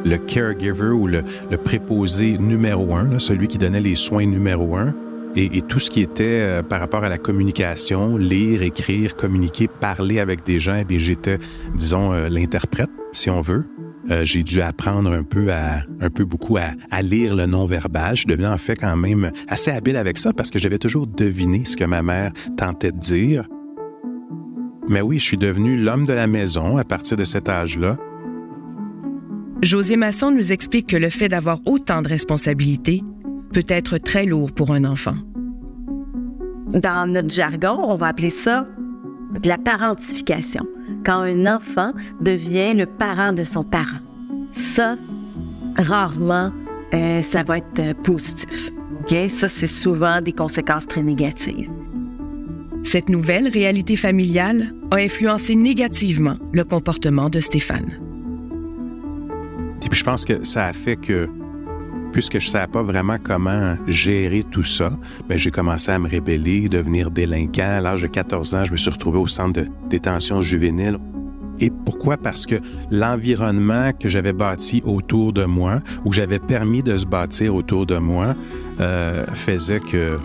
le 0.07 0.19
caregiver 0.19 0.91
ou 0.91 1.07
le, 1.07 1.23
préposé 1.65 2.39
numéro 2.39 2.95
un, 2.95 3.19
celui 3.19 3.49
qui 3.49 3.59
donnait 3.59 3.81
les 3.81 3.97
soins 3.97 4.27
numéro 4.27 4.77
un. 4.77 4.95
Et, 5.39 5.61
tout 5.61 5.79
ce 5.79 5.91
qui 5.91 6.01
était 6.01 6.41
euh, 6.41 6.63
par 6.63 6.81
rapport 6.81 7.05
à 7.05 7.11
la 7.11 7.19
communication, 7.19 8.17
lire, 8.17 8.63
écrire, 8.63 9.17
communiquer, 9.17 9.69
parler 9.69 10.19
avec 10.19 10.45
des 10.45 10.59
gens, 10.59 10.83
eh 10.89 10.99
j'étais, 10.99 11.39
disons, 11.75 12.15
euh, 12.15 12.31
l'interprète, 12.31 12.89
si 13.13 13.29
on 13.29 13.43
veut. 13.43 13.67
Euh, 14.11 14.25
j'ai 14.25 14.43
dû 14.43 14.63
apprendre 14.63 15.11
un 15.11 15.25
peu 15.25 15.53
à, 15.53 15.83
un 16.01 16.09
peu 16.09 16.25
beaucoup 16.25 16.57
à, 16.57 16.71
à 16.91 17.03
lire 17.03 17.35
le 17.35 17.45
non-verbal. 17.45 18.17
Je 18.17 18.27
devenu 18.27 18.47
en 18.47 18.57
fait 18.57 18.77
quand 18.77 18.97
même 18.97 19.31
assez 19.49 19.71
habile 19.71 19.97
avec 19.97 20.17
ça 20.17 20.33
parce 20.33 20.51
que 20.51 20.59
j'avais 20.59 20.79
toujours 20.79 21.07
deviné 21.07 21.67
ce 21.67 21.77
que 21.77 21.85
ma 21.85 22.03
mère 22.03 22.33
tentait 22.57 22.93
de 22.93 22.99
dire. 22.99 23.47
Mais 24.89 25.03
oui, 25.03 25.19
je 25.19 25.25
suis 25.25 25.37
devenu 25.37 25.77
l'homme 25.77 26.07
de 26.07 26.13
la 26.13 26.29
maison 26.29 26.79
à 26.79 26.85
partir 26.85 27.17
de 27.17 27.25
cet 27.25 27.49
âge-là. 27.49 27.99
José 29.63 29.97
Masson 29.97 30.31
nous 30.31 30.53
explique 30.53 30.89
que 30.89 30.97
le 30.97 31.09
fait 31.09 31.29
d'avoir 31.29 31.61
autant 31.65 32.03
de 32.03 32.09
responsabilités 32.09 33.03
peut 33.53 33.65
être 33.69 33.99
très 33.99 34.27
lourd 34.27 34.53
pour 34.53 34.73
un 34.73 34.85
enfant. 34.85 35.15
Dans 36.69 37.11
notre 37.11 37.31
jargon, 37.31 37.79
on 37.83 37.97
va 37.97 38.09
appeler 38.09 38.31
ça 38.31 38.67
de 39.41 39.49
la 39.49 39.57
parentification, 39.57 40.67
quand 41.05 41.21
un 41.21 41.47
enfant 41.47 41.93
devient 42.21 42.75
le 42.75 42.87
parent 42.87 43.33
de 43.33 43.45
son 43.45 43.65
parent. 43.65 43.99
Ça, 44.53 44.97
rarement, 45.77 46.53
euh, 46.95 47.23
ça 47.23 47.43
va 47.43 47.59
être 47.59 47.81
euh, 47.81 47.95
positif. 47.95 48.71
Ça, 49.29 49.49
c'est 49.49 49.67
souvent 49.69 50.21
des 50.21 50.33
conséquences 50.33 50.87
très 50.87 51.03
négatives. 51.03 51.71
Cette 52.83 53.09
nouvelle 53.09 53.49
réalité 53.49 53.97
familiale 53.97 54.75
a 54.91 54.97
influencé 54.97 55.55
négativement 55.55 56.37
le 56.53 56.65
comportement 56.65 57.31
de 57.31 57.39
Stéphane. 57.39 58.06
Puis 59.81 59.99
je 59.99 60.05
pense 60.05 60.25
que 60.25 60.45
ça 60.45 60.67
a 60.67 60.73
fait 60.73 60.97
que 60.97 61.29
puisque 62.13 62.39
je 62.39 62.47
ne 62.47 62.51
savais 62.51 62.67
pas 62.67 62.83
vraiment 62.83 63.19
comment 63.23 63.77
gérer 63.87 64.43
tout 64.43 64.65
ça, 64.65 64.91
ben, 65.29 65.37
j'ai 65.37 65.51
commencé 65.51 65.91
à 65.91 65.99
me 65.99 66.09
rébeller, 66.09 66.67
devenir 66.69 67.11
délinquant. 67.11 67.77
À 67.77 67.81
l'âge 67.83 68.03
de 68.03 68.07
14 68.07 68.55
ans, 68.55 68.65
je 68.65 68.73
me 68.73 68.77
suis 68.79 68.89
retrouvé 68.89 69.19
au 69.19 69.27
centre 69.27 69.61
de 69.61 69.69
détention 69.91 70.41
juvénile. 70.41 70.99
Et 71.61 71.71
pourquoi? 71.71 72.17
Parce 72.17 72.47
que 72.47 72.57
l'environnement 72.91 73.93
que 73.93 74.09
j'avais 74.09 74.33
bâti 74.33 74.83
autour 74.87 75.33
de 75.33 75.45
moi, 75.45 75.81
ou 76.05 76.13
j'avais 76.13 76.39
permis 76.39 76.83
de 76.83 76.97
se 76.97 77.07
bâtir 77.07 77.55
autour 77.55 77.85
de 77.85 77.99
moi, 77.99 78.35
euh, 78.81 79.27
faisait 79.35 79.81
que, 79.81 80.17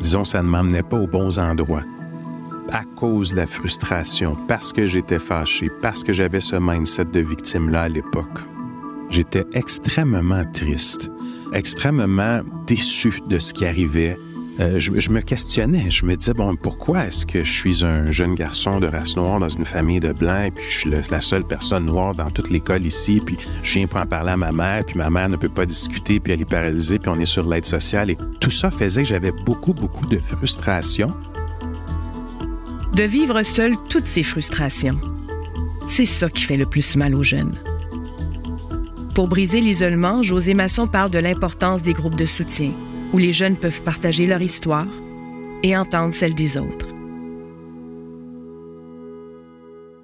disons, 0.00 0.24
ça 0.24 0.42
ne 0.42 0.48
m'emmenait 0.48 0.82
pas 0.82 0.98
aux 0.98 1.08
bons 1.08 1.38
endroits. 1.38 1.84
À 2.72 2.84
cause 2.96 3.32
de 3.32 3.36
la 3.36 3.46
frustration, 3.46 4.36
parce 4.46 4.72
que 4.72 4.86
j'étais 4.86 5.18
fâché, 5.18 5.66
parce 5.82 6.04
que 6.04 6.12
j'avais 6.12 6.40
ce 6.40 6.56
mindset 6.56 7.06
de 7.06 7.20
victime-là 7.20 7.82
à 7.82 7.88
l'époque. 7.88 8.38
J'étais 9.10 9.44
extrêmement 9.54 10.44
triste, 10.52 11.10
extrêmement 11.52 12.42
déçu 12.68 13.12
de 13.28 13.40
ce 13.40 13.52
qui 13.52 13.66
arrivait, 13.66 14.16
euh, 14.60 14.78
je, 14.78 15.10
me 15.10 15.20
questionnais. 15.20 15.90
Je 15.90 16.04
me 16.04 16.14
disais, 16.16 16.34
bon, 16.34 16.54
pourquoi 16.54 17.06
est-ce 17.06 17.24
que 17.24 17.42
je 17.42 17.50
suis 17.50 17.84
un 17.84 18.10
jeune 18.10 18.34
garçon 18.34 18.78
de 18.78 18.86
race 18.86 19.16
noire 19.16 19.40
dans 19.40 19.48
une 19.48 19.64
famille 19.64 20.00
de 20.00 20.12
blancs, 20.12 20.48
et 20.48 20.50
puis 20.50 20.64
je 20.68 20.78
suis 20.78 20.90
la 21.10 21.20
seule 21.20 21.44
personne 21.44 21.86
noire 21.86 22.14
dans 22.14 22.30
toute 22.30 22.50
l'école 22.50 22.84
ici, 22.84 23.22
puis 23.24 23.38
je 23.62 23.78
viens 23.78 23.86
pour 23.86 24.00
en 24.00 24.06
parler 24.06 24.30
à 24.32 24.36
ma 24.36 24.52
mère, 24.52 24.84
puis 24.84 24.98
ma 24.98 25.08
mère 25.08 25.28
ne 25.28 25.36
peut 25.36 25.48
pas 25.48 25.66
discuter, 25.66 26.20
puis 26.20 26.34
elle 26.34 26.42
est 26.42 26.48
paralysée, 26.48 26.98
puis 26.98 27.10
on 27.10 27.18
est 27.18 27.26
sur 27.26 27.48
l'aide 27.48 27.64
sociale. 27.64 28.10
Et 28.10 28.18
tout 28.38 28.50
ça 28.50 28.70
faisait 28.70 29.02
que 29.02 29.08
j'avais 29.08 29.32
beaucoup, 29.44 29.72
beaucoup 29.72 30.06
de 30.06 30.18
frustration. 30.18 31.10
De 32.94 33.04
vivre 33.04 33.42
seul 33.42 33.76
toutes 33.88 34.06
ces 34.06 34.24
frustrations. 34.24 35.00
C'est 35.88 36.04
ça 36.04 36.28
qui 36.28 36.42
fait 36.42 36.56
le 36.56 36.66
plus 36.66 36.96
mal 36.96 37.14
aux 37.14 37.22
jeunes. 37.22 37.54
Pour 39.14 39.28
briser 39.28 39.60
l'isolement, 39.60 40.22
José 40.22 40.54
Masson 40.54 40.88
parle 40.88 41.10
de 41.10 41.18
l'importance 41.20 41.82
des 41.82 41.92
groupes 41.92 42.16
de 42.16 42.26
soutien 42.26 42.72
où 43.12 43.18
les 43.18 43.32
jeunes 43.32 43.56
peuvent 43.56 43.82
partager 43.82 44.26
leur 44.26 44.42
histoire 44.42 44.86
et 45.62 45.76
entendre 45.76 46.14
celle 46.14 46.34
des 46.34 46.56
autres. 46.56 46.86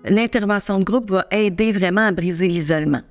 L'intervention 0.04 0.78
de 0.78 0.84
groupe 0.84 1.10
va 1.10 1.26
aider 1.32 1.72
vraiment 1.72 2.06
à 2.06 2.12
briser 2.12 2.46
l'isolement. 2.46 3.02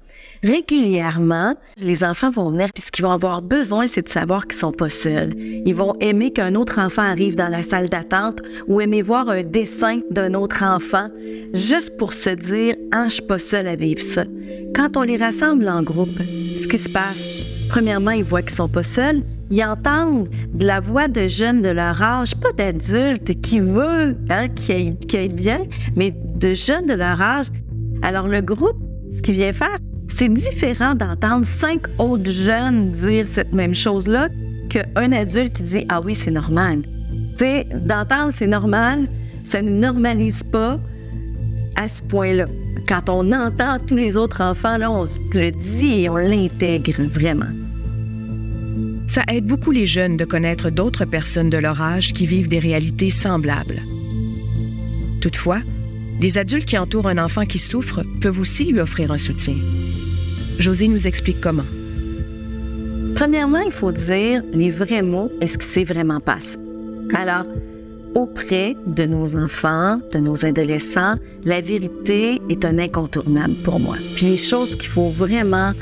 Régulièrement, 0.44 1.56
les 1.78 2.04
enfants 2.04 2.30
vont 2.30 2.52
venir, 2.52 2.68
puis 2.74 2.84
ce 2.84 2.92
qu'ils 2.92 3.06
vont 3.06 3.12
avoir 3.12 3.42
besoin, 3.42 3.88
c'est 3.88 4.04
de 4.04 4.10
savoir 4.10 4.46
qu'ils 4.46 4.60
sont 4.60 4.72
pas 4.72 4.90
seuls. 4.90 5.34
Ils 5.38 5.74
vont 5.74 5.96
aimer 6.00 6.32
qu'un 6.32 6.56
autre 6.56 6.80
enfant 6.80 7.02
arrive 7.02 7.36
dans 7.36 7.48
la 7.48 7.62
salle 7.62 7.90
d'attente 7.90 8.42
ou 8.68 8.82
aimer 8.82 9.02
voir 9.02 9.30
un 9.30 9.44
dessin 9.44 10.02
d'un 10.12 10.34
autre 10.34 10.64
enfant, 10.64 11.10
juste 11.54 11.98
pour 11.98 12.14
se 12.14 12.30
dire, 12.30 12.76
ah, 12.92 13.06
je 13.08 13.16
suis 13.16 13.24
pas 13.24 13.38
seul 13.38 13.68
à 13.68 13.76
vivre 13.76 14.02
ça. 14.02 14.26
Quand 14.76 14.98
on 14.98 15.02
les 15.02 15.18
rassemble 15.18 15.68
en 15.68 15.82
groupe, 15.82 16.20
ce 16.20 16.68
qui 16.68 16.78
se 16.78 16.90
passe, 16.90 17.28
premièrement, 17.70 18.12
ils 18.12 18.24
voient 18.24 18.42
qu'ils 18.42 18.52
sont 18.52 18.70
pas 18.70 18.84
seuls, 18.84 19.24
ils 19.52 19.64
entendent 19.64 20.30
de 20.54 20.66
la 20.66 20.80
voix 20.80 21.08
de 21.08 21.28
jeunes 21.28 21.62
de 21.62 21.70
leur 21.70 22.02
âge, 22.02 22.36
pas 22.36 22.52
d'adultes 22.52 23.40
qui 23.42 23.60
veulent 23.60 24.18
hein, 24.30 24.50
qui, 24.50 24.72
aillent, 24.72 25.30
bien, 25.30 25.66
mais 25.96 26.12
de 26.12 26.54
jeunes 26.54 26.86
de 26.86 26.94
leur 26.94 27.22
âge. 27.22 27.48
Alors 28.02 28.28
le 28.28 28.42
groupe, 28.42 28.78
ce 29.12 29.22
qu'il 29.22 29.36
vient 29.36 29.54
faire, 29.54 29.78
c'est 30.08 30.30
différent 30.30 30.96
d'entendre 30.96 31.46
cinq 31.46 31.88
autres 31.98 32.32
jeunes 32.32 32.92
dire 32.92 33.28
cette 33.28 33.54
même 33.54 33.74
chose-là 33.74 34.30
qu'un 34.70 35.12
adulte 35.12 35.54
qui 35.54 35.64
dit 35.64 35.86
Ah 35.90 36.02
oui, 36.04 36.16
c'est 36.16 36.32
normal. 36.32 36.84
Tu 37.32 37.40
sais, 37.40 37.68
d'entendre 37.74 38.32
c'est 38.32 38.48
normal, 38.48 39.10
ça 39.44 39.62
ne 39.62 39.70
normalise 39.72 40.44
pas 40.44 40.80
à 41.76 41.88
ce 41.88 42.02
point-là. 42.04 42.46
Quand 42.88 43.10
on 43.10 43.32
entend 43.32 43.78
tous 43.80 43.96
les 43.96 44.16
autres 44.16 44.42
enfants, 44.42 44.78
là, 44.78 44.92
on 44.92 45.04
le 45.34 45.52
dit 45.52 46.04
et 46.04 46.10
on 46.10 46.18
l'intègre 46.18 47.04
vraiment. 47.04 47.50
Ça 49.08 49.24
aide 49.28 49.46
beaucoup 49.46 49.72
les 49.72 49.86
jeunes 49.86 50.18
de 50.18 50.26
connaître 50.26 50.70
d'autres 50.70 51.06
personnes 51.06 51.50
de 51.50 51.58
leur 51.58 51.82
âge 51.82 52.14
qui 52.14 52.26
vivent 52.26 52.48
des 52.48 52.60
réalités 52.60 53.10
semblables. 53.10 53.82
Toutefois, 55.22 55.62
les 56.22 56.38
adultes 56.38 56.66
qui 56.66 56.78
entourent 56.78 57.08
un 57.08 57.18
enfant 57.18 57.46
qui 57.46 57.60
souffre 57.60 58.04
peuvent 58.22 58.40
aussi 58.40 58.72
lui 58.72 58.80
offrir 58.80 59.12
un 59.12 59.18
soutien. 59.18 59.56
José 60.60 60.88
nous 60.88 61.08
explique 61.08 61.42
comment. 61.42 61.66
Premièrement, 63.16 63.60
il 63.60 63.72
faut 63.72 63.92
dire 63.92 64.44
les 64.52 64.70
vrais 64.70 65.02
mots 65.02 65.32
et 65.42 65.48
ce 65.48 65.58
qui 65.58 65.66
s'est 65.66 65.84
vraiment 65.84 66.20
passé. 66.20 66.58
Alors, 67.14 67.46
auprès 68.14 68.76
de 68.88 69.06
nos 69.06 69.36
enfants, 69.36 70.00
de 70.12 70.20
nos 70.20 70.46
adolescents, 70.46 71.16
la 71.44 71.62
vérité 71.62 72.42
est 72.50 72.66
un 72.66 72.80
incontournable 72.80 73.56
pour 73.64 73.80
moi. 73.80 73.98
Puis 74.16 74.28
les 74.28 74.38
choses 74.38 74.76
qu'il 74.76 74.90
faut 74.90 75.10
vraiment 75.10 75.74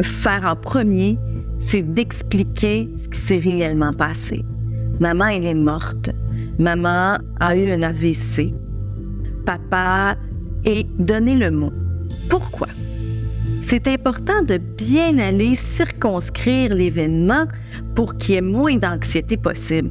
faire 0.00 0.44
en 0.44 0.56
premier, 0.56 1.18
c'est 1.58 1.82
d'expliquer 1.82 2.88
ce 2.96 3.08
qui 3.08 3.18
s'est 3.18 3.38
réellement 3.38 3.92
passé. 3.92 4.44
Maman, 5.00 5.26
elle 5.26 5.46
est 5.46 5.54
morte. 5.54 6.10
Maman 6.58 7.18
a 7.40 7.56
eu 7.56 7.70
un 7.70 7.82
AVC. 7.82 8.52
Papa, 9.46 10.16
et 10.64 10.86
donner 10.98 11.36
le 11.36 11.50
mot. 11.50 11.72
Pourquoi? 12.28 12.68
C'est 13.62 13.88
important 13.88 14.42
de 14.42 14.58
bien 14.58 15.18
aller 15.18 15.54
circonscrire 15.54 16.74
l'événement 16.74 17.46
pour 17.94 18.18
qu'il 18.18 18.34
y 18.34 18.38
ait 18.38 18.42
moins 18.42 18.76
d'anxiété 18.76 19.36
possible. 19.36 19.90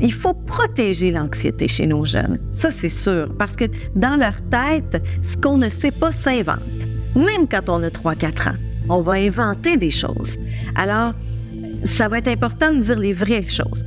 Il 0.00 0.12
faut 0.12 0.34
protéger 0.34 1.12
l'anxiété 1.12 1.68
chez 1.68 1.86
nos 1.86 2.04
jeunes. 2.04 2.38
Ça, 2.50 2.70
c'est 2.70 2.88
sûr, 2.88 3.32
parce 3.38 3.54
que 3.54 3.66
dans 3.94 4.16
leur 4.16 4.40
tête, 4.48 5.02
ce 5.22 5.36
qu'on 5.36 5.58
ne 5.58 5.68
sait 5.68 5.90
pas 5.92 6.10
s'invente, 6.10 6.88
même 7.14 7.46
quand 7.48 7.68
on 7.68 7.82
a 7.82 7.88
3-4 7.88 8.48
ans 8.48 8.56
on 8.90 9.02
va 9.02 9.12
inventer 9.12 9.76
des 9.76 9.90
choses. 9.90 10.36
Alors, 10.74 11.14
ça 11.84 12.08
va 12.08 12.18
être 12.18 12.28
important 12.28 12.72
de 12.72 12.80
dire 12.80 12.98
les 12.98 13.12
vraies 13.12 13.42
choses. 13.42 13.84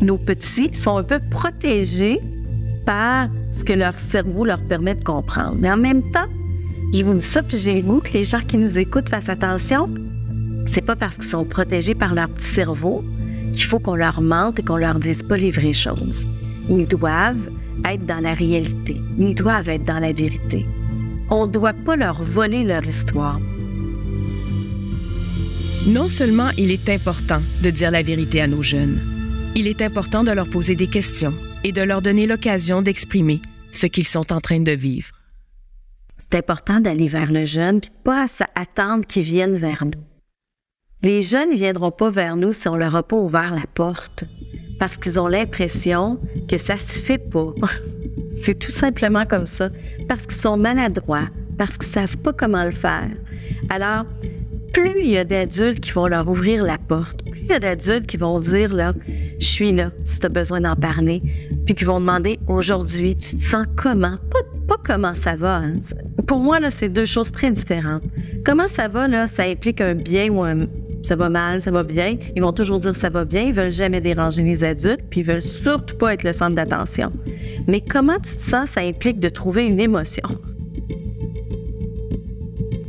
Nos 0.00 0.18
petits 0.18 0.72
sont 0.72 0.96
un 0.96 1.02
peu 1.02 1.20
protégés 1.30 2.20
par 2.86 3.28
ce 3.52 3.64
que 3.64 3.72
leur 3.72 3.98
cerveau 3.98 4.44
leur 4.44 4.60
permet 4.66 4.94
de 4.94 5.04
comprendre. 5.04 5.56
Mais 5.58 5.70
en 5.70 5.76
même 5.76 6.10
temps, 6.10 6.26
je 6.92 7.04
vous 7.04 7.14
dis 7.14 7.24
ça, 7.24 7.42
puis 7.42 7.58
j'ai 7.58 7.74
le 7.74 7.82
goût 7.82 8.00
que 8.00 8.12
les 8.12 8.24
gens 8.24 8.40
qui 8.40 8.56
nous 8.56 8.78
écoutent 8.78 9.08
fassent 9.08 9.28
attention. 9.28 9.92
C'est 10.66 10.84
pas 10.84 10.96
parce 10.96 11.16
qu'ils 11.16 11.24
sont 11.24 11.44
protégés 11.44 11.94
par 11.94 12.14
leur 12.14 12.28
petit 12.28 12.46
cerveau 12.46 13.04
qu'il 13.52 13.64
faut 13.64 13.78
qu'on 13.78 13.94
leur 13.94 14.20
mente 14.20 14.58
et 14.58 14.62
qu'on 14.62 14.76
leur 14.76 14.98
dise 14.98 15.22
pas 15.22 15.36
les 15.36 15.50
vraies 15.50 15.72
choses. 15.72 16.26
Ils 16.68 16.86
doivent 16.86 17.50
être 17.84 18.06
dans 18.06 18.20
la 18.20 18.32
réalité. 18.32 18.96
Ils 19.18 19.34
doivent 19.34 19.68
être 19.68 19.84
dans 19.84 19.98
la 19.98 20.12
vérité. 20.12 20.66
On 21.30 21.46
ne 21.46 21.52
doit 21.52 21.72
pas 21.72 21.96
leur 21.96 22.20
voler 22.20 22.64
leur 22.64 22.84
histoire. 22.84 23.40
Non 25.86 26.08
seulement 26.08 26.50
il 26.56 26.70
est 26.70 26.88
important 26.88 27.42
de 27.62 27.70
dire 27.70 27.90
la 27.90 28.02
vérité 28.02 28.40
à 28.40 28.46
nos 28.46 28.62
jeunes, 28.62 29.00
il 29.54 29.68
est 29.68 29.82
important 29.82 30.24
de 30.24 30.32
leur 30.32 30.48
poser 30.48 30.74
des 30.74 30.86
questions 30.86 31.34
et 31.62 31.72
de 31.72 31.82
leur 31.82 32.02
donner 32.02 32.26
l'occasion 32.26 32.82
d'exprimer 32.82 33.40
ce 33.70 33.86
qu'ils 33.86 34.06
sont 34.06 34.32
en 34.32 34.40
train 34.40 34.60
de 34.60 34.72
vivre. 34.72 35.08
C'est 36.16 36.34
important 36.36 36.80
d'aller 36.80 37.06
vers 37.06 37.32
le 37.32 37.44
jeune 37.44 37.80
puis 37.80 37.90
de 37.90 38.02
pas 38.02 38.24
attendre 38.54 39.06
qu'ils 39.06 39.22
viennent 39.22 39.56
vers 39.56 39.84
nous. 39.84 40.00
Les 41.02 41.20
jeunes 41.20 41.50
ne 41.50 41.56
viendront 41.56 41.90
pas 41.90 42.10
vers 42.10 42.36
nous 42.36 42.52
si 42.52 42.66
on 42.68 42.76
leur 42.76 42.96
a 42.96 43.02
pas 43.02 43.16
ouvert 43.16 43.54
la 43.54 43.66
porte 43.74 44.24
parce 44.78 44.96
qu'ils 44.96 45.20
ont 45.20 45.28
l'impression 45.28 46.18
que 46.48 46.56
ça 46.56 46.76
se 46.78 47.00
fait 47.00 47.18
pas. 47.18 47.52
C'est 48.36 48.58
tout 48.58 48.70
simplement 48.70 49.26
comme 49.26 49.46
ça 49.46 49.70
parce 50.08 50.26
qu'ils 50.26 50.40
sont 50.40 50.56
maladroits, 50.56 51.28
parce 51.58 51.78
qu'ils 51.78 51.92
savent 51.92 52.18
pas 52.18 52.32
comment 52.32 52.64
le 52.64 52.72
faire. 52.72 53.10
Alors, 53.68 54.06
plus 54.72 55.00
il 55.00 55.10
y 55.10 55.18
a 55.18 55.24
d'adultes 55.24 55.80
qui 55.80 55.92
vont 55.92 56.06
leur 56.06 56.28
ouvrir 56.28 56.64
la 56.64 56.78
porte, 56.78 57.22
plus 57.30 57.40
il 57.42 57.48
y 57.48 57.52
a 57.52 57.60
d'adultes 57.60 58.06
qui 58.06 58.16
vont 58.16 58.40
dire 58.40 58.74
là, 58.74 58.92
je 59.38 59.46
suis 59.46 59.72
là 59.72 59.90
si 60.04 60.18
tu 60.18 60.26
as 60.26 60.30
besoin 60.30 60.60
d'en 60.60 60.74
parler, 60.74 61.22
puis 61.64 61.74
qui 61.74 61.84
vont 61.84 62.00
demander 62.00 62.40
aujourd'hui, 62.48 63.16
tu 63.16 63.36
te 63.36 63.42
sens 63.42 63.66
comment? 63.76 64.16
Comment 64.82 65.14
ça 65.14 65.36
va. 65.36 65.56
Hein. 65.56 65.74
Pour 66.26 66.38
moi 66.38 66.60
là, 66.60 66.70
c'est 66.70 66.88
deux 66.88 67.04
choses 67.04 67.32
très 67.32 67.50
différentes. 67.50 68.02
Comment 68.44 68.68
ça 68.68 68.88
va 68.88 69.08
là, 69.08 69.26
ça 69.26 69.44
implique 69.44 69.80
un 69.80 69.94
bien 69.94 70.30
ou 70.30 70.42
un 70.42 70.66
ça 71.02 71.16
va 71.16 71.28
mal, 71.28 71.60
ça 71.60 71.70
va 71.70 71.82
bien. 71.82 72.16
Ils 72.34 72.40
vont 72.40 72.52
toujours 72.54 72.80
dire 72.80 72.96
ça 72.96 73.10
va 73.10 73.26
bien. 73.26 73.42
Ils 73.42 73.52
veulent 73.52 73.70
jamais 73.70 74.00
déranger 74.00 74.42
les 74.42 74.64
adultes, 74.64 75.04
puis 75.10 75.20
ils 75.20 75.26
veulent 75.26 75.42
surtout 75.42 75.96
pas 75.96 76.14
être 76.14 76.22
le 76.22 76.32
centre 76.32 76.54
d'attention. 76.54 77.12
Mais 77.66 77.82
comment 77.82 78.16
tu 78.16 78.36
te 78.36 78.40
sens, 78.40 78.70
ça 78.70 78.80
implique 78.80 79.20
de 79.20 79.28
trouver 79.28 79.66
une 79.66 79.80
émotion? 79.80 80.24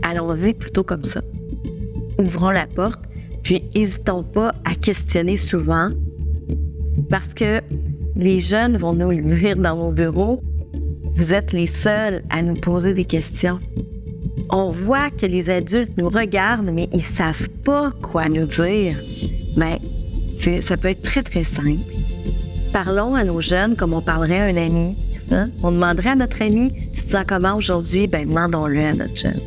Allons-y 0.01 0.53
plutôt 0.53 0.83
comme 0.83 1.03
ça 1.03 1.21
ouvrons 2.19 2.51
la 2.51 2.67
porte, 2.67 3.01
puis 3.43 3.63
n'hésitons 3.75 4.23
pas 4.23 4.53
à 4.63 4.75
questionner 4.75 5.35
souvent 5.35 5.89
parce 7.09 7.33
que 7.33 7.61
les 8.15 8.39
jeunes 8.39 8.77
vont 8.77 8.93
nous 8.93 9.11
le 9.11 9.21
dire 9.21 9.55
dans 9.57 9.75
nos 9.75 9.91
bureaux, 9.91 10.41
vous 11.15 11.33
êtes 11.33 11.53
les 11.53 11.65
seuls 11.65 12.23
à 12.29 12.41
nous 12.41 12.55
poser 12.55 12.93
des 12.93 13.05
questions. 13.05 13.59
On 14.49 14.69
voit 14.69 15.09
que 15.09 15.25
les 15.25 15.49
adultes 15.49 15.97
nous 15.97 16.09
regardent, 16.09 16.71
mais 16.71 16.89
ils 16.93 17.01
savent 17.01 17.49
pas 17.63 17.91
quoi 18.01 18.27
nous 18.27 18.45
dire. 18.45 18.97
Mais 19.55 19.79
ben, 20.45 20.61
ça 20.61 20.77
peut 20.77 20.89
être 20.89 21.01
très, 21.01 21.23
très 21.23 21.43
simple. 21.43 21.79
Parlons 22.73 23.15
à 23.15 23.23
nos 23.23 23.39
jeunes 23.39 23.75
comme 23.75 23.93
on 23.93 24.01
parlerait 24.01 24.39
à 24.39 24.45
un 24.45 24.57
ami. 24.57 24.97
Hein? 25.31 25.49
On 25.63 25.71
demanderait 25.71 26.09
à 26.09 26.15
notre 26.15 26.41
ami, 26.41 26.71
tu 26.93 27.01
te 27.01 27.09
sens 27.09 27.23
comment 27.27 27.55
aujourd'hui? 27.55 28.07
Ben, 28.07 28.27
demandons-le 28.27 28.79
à 28.85 28.93
notre 28.93 29.15
jeune. 29.15 29.39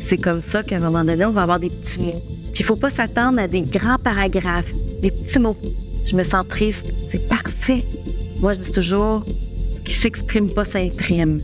C'est 0.00 0.16
comme 0.16 0.40
ça 0.40 0.62
qu'à 0.62 0.76
un 0.76 0.80
moment 0.80 1.04
donné, 1.04 1.24
on 1.24 1.30
va 1.30 1.42
avoir 1.42 1.60
des 1.60 1.70
petits 1.70 2.00
mots. 2.00 2.22
Puis 2.52 2.60
il 2.60 2.64
faut 2.64 2.76
pas 2.76 2.90
s'attendre 2.90 3.38
à 3.38 3.46
des 3.46 3.60
grands 3.60 3.98
paragraphes, 3.98 4.72
des 5.02 5.10
petits 5.10 5.38
mots. 5.38 5.56
Je 6.06 6.16
me 6.16 6.22
sens 6.22 6.48
triste, 6.48 6.92
c'est 7.04 7.28
parfait. 7.28 7.84
Moi, 8.40 8.54
je 8.54 8.60
dis 8.60 8.72
toujours, 8.72 9.24
ce 9.72 9.80
qui 9.80 9.92
s'exprime 9.92 10.50
pas 10.50 10.64
s'imprime. 10.64 11.40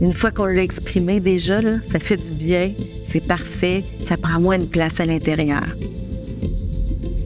Une 0.00 0.12
fois 0.12 0.30
qu'on 0.30 0.44
l'a 0.44 0.62
exprimé 0.62 1.20
déjà, 1.20 1.62
là, 1.62 1.78
ça 1.90 1.98
fait 1.98 2.16
du 2.16 2.32
bien, 2.32 2.72
c'est 3.04 3.26
parfait, 3.26 3.84
ça 4.02 4.16
prend 4.16 4.40
moins 4.40 4.58
de 4.58 4.66
place 4.66 5.00
à 5.00 5.06
l'intérieur. 5.06 5.64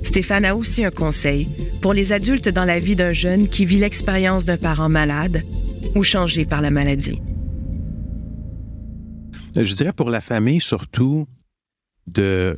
Stéphane 0.05 0.45
a 0.45 0.57
aussi 0.57 0.85
un 0.85 0.91
conseil 0.91 1.49
pour 1.81 1.93
les 1.93 2.13
adultes 2.13 2.49
dans 2.49 2.65
la 2.65 2.79
vie 2.79 2.97
d'un 2.97 3.13
jeune 3.13 3.49
qui 3.49 3.65
vit 3.65 3.79
l'expérience 3.79 4.45
d'un 4.45 4.57
parent 4.57 4.89
malade 4.89 5.43
ou 5.95 6.03
changé 6.03 6.45
par 6.45 6.63
la 6.63 6.71
maladie. 6.71 7.21
Je 9.55 9.75
dirais 9.75 9.93
pour 9.93 10.11
la 10.11 10.21
famille 10.21 10.61
surtout 10.61 11.27
de 12.07 12.57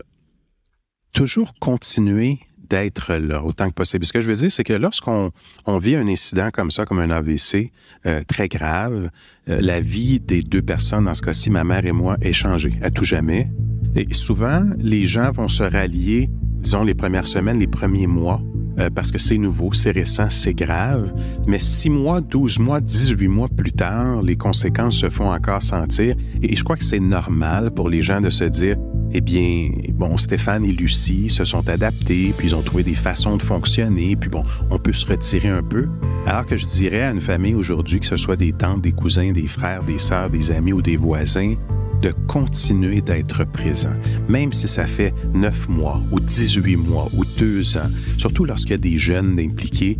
toujours 1.12 1.54
continuer 1.60 2.38
d'être 2.72 3.14
là 3.16 3.44
autant 3.44 3.68
que 3.68 3.74
possible. 3.74 4.06
Ce 4.06 4.14
que 4.14 4.22
je 4.22 4.28
veux 4.28 4.34
dire, 4.34 4.50
c'est 4.50 4.64
que 4.64 4.72
lorsqu'on 4.72 5.30
vit 5.78 5.94
un 5.94 6.08
incident 6.08 6.48
comme 6.50 6.70
ça, 6.70 6.86
comme 6.86 7.00
un 7.00 7.10
AVC 7.10 7.70
euh, 8.06 8.22
très 8.26 8.48
grave, 8.48 9.10
euh, 9.50 9.58
la 9.60 9.80
vie 9.80 10.20
des 10.20 10.42
deux 10.42 10.62
personnes, 10.62 11.04
dans 11.04 11.14
ce 11.14 11.20
cas-ci, 11.20 11.50
ma 11.50 11.64
mère 11.64 11.84
et 11.84 11.92
moi, 11.92 12.16
est 12.22 12.32
changée 12.32 12.72
à 12.82 12.90
tout 12.90 13.04
jamais. 13.04 13.48
Et 13.94 14.14
souvent, 14.14 14.64
les 14.78 15.04
gens 15.04 15.32
vont 15.32 15.48
se 15.48 15.62
rallier, 15.62 16.30
disons, 16.60 16.82
les 16.82 16.94
premières 16.94 17.26
semaines, 17.26 17.58
les 17.58 17.66
premiers 17.66 18.06
mois, 18.06 18.40
euh, 18.78 18.90
parce 18.90 19.10
que 19.10 19.18
c'est 19.18 19.38
nouveau, 19.38 19.72
c'est 19.72 19.90
récent, 19.90 20.30
c'est 20.30 20.54
grave. 20.54 21.12
Mais 21.46 21.58
six 21.58 21.90
mois, 21.90 22.20
douze 22.20 22.58
mois, 22.58 22.80
dix-huit 22.80 23.28
mois 23.28 23.48
plus 23.48 23.72
tard, 23.72 24.22
les 24.22 24.36
conséquences 24.36 24.96
se 24.96 25.10
font 25.10 25.30
encore 25.30 25.62
sentir. 25.62 26.14
Et 26.42 26.56
je 26.56 26.64
crois 26.64 26.76
que 26.76 26.84
c'est 26.84 27.00
normal 27.00 27.70
pour 27.72 27.88
les 27.88 28.02
gens 28.02 28.20
de 28.20 28.30
se 28.30 28.44
dire, 28.44 28.76
eh 29.14 29.20
bien, 29.20 29.68
bon, 29.90 30.16
Stéphane 30.16 30.64
et 30.64 30.72
Lucie 30.72 31.28
se 31.28 31.44
sont 31.44 31.68
adaptés, 31.68 32.32
puis 32.36 32.48
ils 32.48 32.56
ont 32.56 32.62
trouvé 32.62 32.82
des 32.82 32.94
façons 32.94 33.36
de 33.36 33.42
fonctionner, 33.42 34.16
puis 34.16 34.30
bon, 34.30 34.42
on 34.70 34.78
peut 34.78 34.94
se 34.94 35.04
retirer 35.04 35.48
un 35.48 35.62
peu. 35.62 35.86
Alors 36.26 36.46
que 36.46 36.56
je 36.56 36.64
dirais 36.64 37.02
à 37.02 37.10
une 37.10 37.20
famille 37.20 37.54
aujourd'hui, 37.54 38.00
que 38.00 38.06
ce 38.06 38.16
soit 38.16 38.36
des 38.36 38.52
tantes, 38.52 38.80
des 38.80 38.92
cousins, 38.92 39.32
des 39.32 39.46
frères, 39.46 39.82
des 39.82 39.98
sœurs, 39.98 40.30
des 40.30 40.50
amis 40.50 40.72
ou 40.72 40.80
des 40.80 40.96
voisins, 40.96 41.54
de 42.02 42.12
continuer 42.26 43.00
d'être 43.00 43.44
présent, 43.44 43.94
même 44.28 44.52
si 44.52 44.68
ça 44.68 44.86
fait 44.86 45.14
neuf 45.32 45.68
mois 45.68 46.02
ou 46.10 46.20
18 46.20 46.76
mois 46.76 47.08
ou 47.16 47.24
deux 47.38 47.76
ans, 47.76 47.90
surtout 48.18 48.44
lorsqu'il 48.44 48.72
y 48.72 48.74
a 48.74 48.78
des 48.78 48.98
jeunes 48.98 49.38
impliqués. 49.38 49.98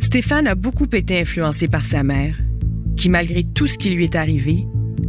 Stéphane 0.00 0.46
a 0.46 0.54
beaucoup 0.54 0.88
été 0.92 1.20
influencé 1.20 1.68
par 1.68 1.82
sa 1.82 2.02
mère, 2.02 2.36
qui, 2.96 3.08
malgré 3.08 3.44
tout 3.44 3.66
ce 3.66 3.78
qui 3.78 3.90
lui 3.90 4.04
est 4.04 4.16
arrivé, 4.16 4.66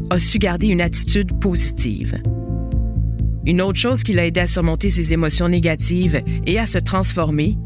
a 0.09 0.19
su 0.19 0.37
garder 0.37 0.67
une 0.67 0.81
attitude 0.81 1.39
positive. 1.39 2.21
Une 3.45 3.61
autre 3.61 3.79
chose 3.79 4.03
qui 4.03 4.13
l'a 4.13 4.27
aidé 4.27 4.41
à 4.41 4.47
surmonter 4.47 4.89
ses 4.89 5.13
émotions 5.13 5.49
négatives 5.49 6.21
et 6.45 6.59
à 6.59 6.65
se 6.65 6.77
transformer, 6.77 7.57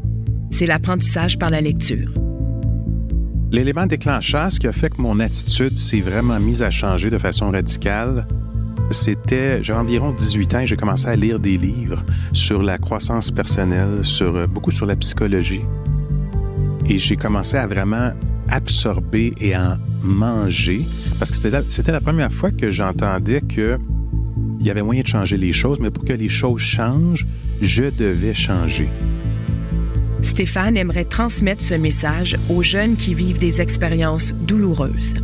c'est 0.50 0.66
l'apprentissage 0.66 1.38
par 1.38 1.50
la 1.50 1.60
lecture. 1.60 2.12
L'élément 3.52 3.84
déclencheur, 3.84 4.50
ce 4.50 4.58
qui 4.58 4.66
a 4.66 4.72
fait 4.72 4.88
que 4.88 5.02
mon 5.02 5.20
attitude 5.20 5.78
s'est 5.78 6.00
vraiment 6.00 6.40
mise 6.40 6.62
à 6.62 6.70
changer 6.70 7.10
de 7.10 7.18
façon 7.18 7.50
radicale, 7.50 8.26
c'était, 8.90 9.62
j'ai 9.62 9.74
environ 9.74 10.10
18 10.10 10.54
ans 10.54 10.60
et 10.60 10.66
j'ai 10.66 10.76
commencé 10.76 11.06
à 11.06 11.16
lire 11.16 11.38
des 11.38 11.58
livres 11.58 12.02
sur 12.32 12.62
la 12.62 12.78
croissance 12.78 13.30
personnelle, 13.30 14.02
sur, 14.02 14.34
euh, 14.34 14.46
beaucoup 14.46 14.70
sur 14.70 14.86
la 14.86 14.96
psychologie. 14.96 15.60
Et 16.88 16.96
j'ai 16.96 17.16
commencé 17.16 17.58
à 17.58 17.66
vraiment 17.66 18.12
absorber 18.48 19.34
et 19.38 19.54
en 19.54 19.76
manger, 20.02 20.86
parce 21.18 21.30
que 21.30 21.36
c'était 21.68 21.92
la 21.92 22.00
première 22.00 22.32
fois 22.32 22.52
que 22.52 22.70
j'entendais 22.70 23.42
que 23.42 23.78
il 24.60 24.66
y 24.66 24.70
avait 24.70 24.82
moyen 24.82 25.02
de 25.02 25.08
changer 25.08 25.36
les 25.36 25.52
choses, 25.52 25.78
mais 25.78 25.90
pour 25.90 26.06
que 26.06 26.14
les 26.14 26.30
choses 26.30 26.62
changent, 26.62 27.26
je 27.60 27.84
devais 27.84 28.32
changer. 28.32 28.88
Stéphane 30.22 30.76
aimerait 30.76 31.04
transmettre 31.04 31.62
ce 31.62 31.74
message 31.74 32.38
aux 32.48 32.62
jeunes 32.62 32.96
qui 32.96 33.12
vivent 33.12 33.38
des 33.38 33.60
expériences 33.60 34.32
douloureuses. 34.34 35.14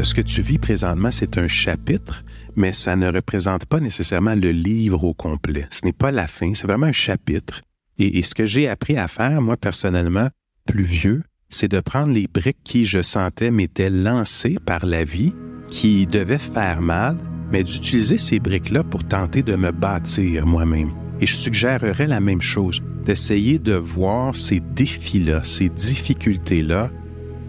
Ce 0.00 0.14
que 0.14 0.20
tu 0.20 0.42
vis 0.42 0.58
présentement, 0.58 1.10
c'est 1.10 1.38
un 1.38 1.48
chapitre, 1.48 2.22
mais 2.54 2.72
ça 2.72 2.94
ne 2.94 3.10
représente 3.10 3.64
pas 3.64 3.80
nécessairement 3.80 4.34
le 4.34 4.50
livre 4.50 5.04
au 5.04 5.14
complet. 5.14 5.66
Ce 5.70 5.84
n'est 5.84 5.92
pas 5.92 6.12
la 6.12 6.26
fin, 6.26 6.52
c'est 6.54 6.66
vraiment 6.66 6.86
un 6.86 6.92
chapitre. 6.92 7.62
Et, 7.98 8.22
ce 8.22 8.34
que 8.34 8.46
j'ai 8.46 8.68
appris 8.68 8.96
à 8.96 9.08
faire, 9.08 9.42
moi 9.42 9.56
personnellement, 9.56 10.28
plus 10.66 10.84
vieux, 10.84 11.22
c'est 11.48 11.68
de 11.68 11.80
prendre 11.80 12.12
les 12.12 12.28
briques 12.28 12.62
qui, 12.62 12.84
je 12.84 13.02
sentais, 13.02 13.50
m'étaient 13.50 13.90
lancées 13.90 14.58
par 14.64 14.86
la 14.86 15.02
vie, 15.02 15.34
qui 15.68 16.06
devaient 16.06 16.38
faire 16.38 16.80
mal, 16.80 17.16
mais 17.50 17.64
d'utiliser 17.64 18.18
ces 18.18 18.38
briques-là 18.38 18.84
pour 18.84 19.02
tenter 19.02 19.42
de 19.42 19.56
me 19.56 19.72
bâtir 19.72 20.46
moi-même. 20.46 20.92
Et 21.20 21.26
je 21.26 21.34
suggérerais 21.34 22.06
la 22.06 22.20
même 22.20 22.42
chose, 22.42 22.80
d'essayer 23.08 23.58
de 23.58 23.72
voir 23.72 24.36
ces 24.36 24.60
défis-là, 24.60 25.40
ces 25.42 25.70
difficultés-là, 25.70 26.90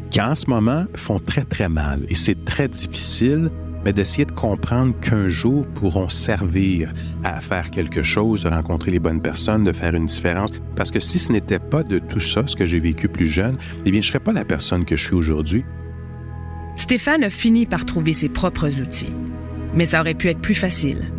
qui 0.10 0.22
en 0.22 0.34
ce 0.34 0.50
moment 0.50 0.86
font 0.95 1.19
très 1.19 1.43
très 1.43 1.67
mal. 1.67 2.06
Et 2.08 2.15
c'est 2.15 2.45
très 2.45 2.69
difficile, 2.69 3.52
mais 3.84 3.91
d'essayer 3.91 4.24
de 4.24 4.32
comprendre 4.32 4.98
qu'un 5.02 5.28
jour 5.28 5.67
pourront 5.67 6.08
servir 6.08 6.93
à 7.26 7.41
faire 7.41 7.69
quelque 7.72 8.02
chose, 8.02 8.43
de 8.43 8.50
rencontrer 8.50 8.91
les 8.91 9.00
bonnes 9.00 9.22
personnes, 9.22 9.65
de 9.65 9.74
faire 9.74 9.93
une 9.93 10.06
différence. 10.06 10.52
Parce 10.78 10.91
que 10.91 11.02
si 11.02 11.19
ce 11.19 11.32
n'était 11.32 11.60
pas 11.60 11.84
de 11.84 12.00
tout 12.00 12.22
ça, 12.22 12.48
ce 12.48 12.56
que 12.56 12.65
j'ai 12.65 12.80
vécu 12.80 13.10
plus 13.10 13.28
jeune, 13.28 13.58
eh 13.86 13.91
bien, 13.91 14.02
je 14.02 14.08
ne 14.08 14.12
serais 14.13 14.24
pas 14.24 14.34
la 14.34 14.45
personne 14.45 14.86
que 14.86 14.95
je 14.95 15.04
suis 15.04 15.15
aujourd'hui. 15.15 15.65
Stéphane 16.78 17.24
a 17.24 17.30
fini 17.30 17.65
par 17.65 17.86
trouver 17.86 18.13
ses 18.13 18.30
propres 18.30 18.80
outils 18.80 19.13
mais 19.74 19.86
ça 19.86 20.02
aurait 20.02 20.15
pu 20.15 20.30
être 20.30 20.41
plus 20.41 20.56
facile. 20.56 21.12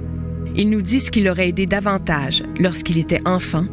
Il 0.56 0.70
nous 0.70 0.82
dit 0.82 1.00
ce 1.00 1.10
qui 1.10 1.22
l'aurait 1.22 1.50
aidé 1.50 1.66
davantage 1.66 2.42
lorsqu'il 2.58 2.98
était 2.98 3.20
enfant 3.24 3.64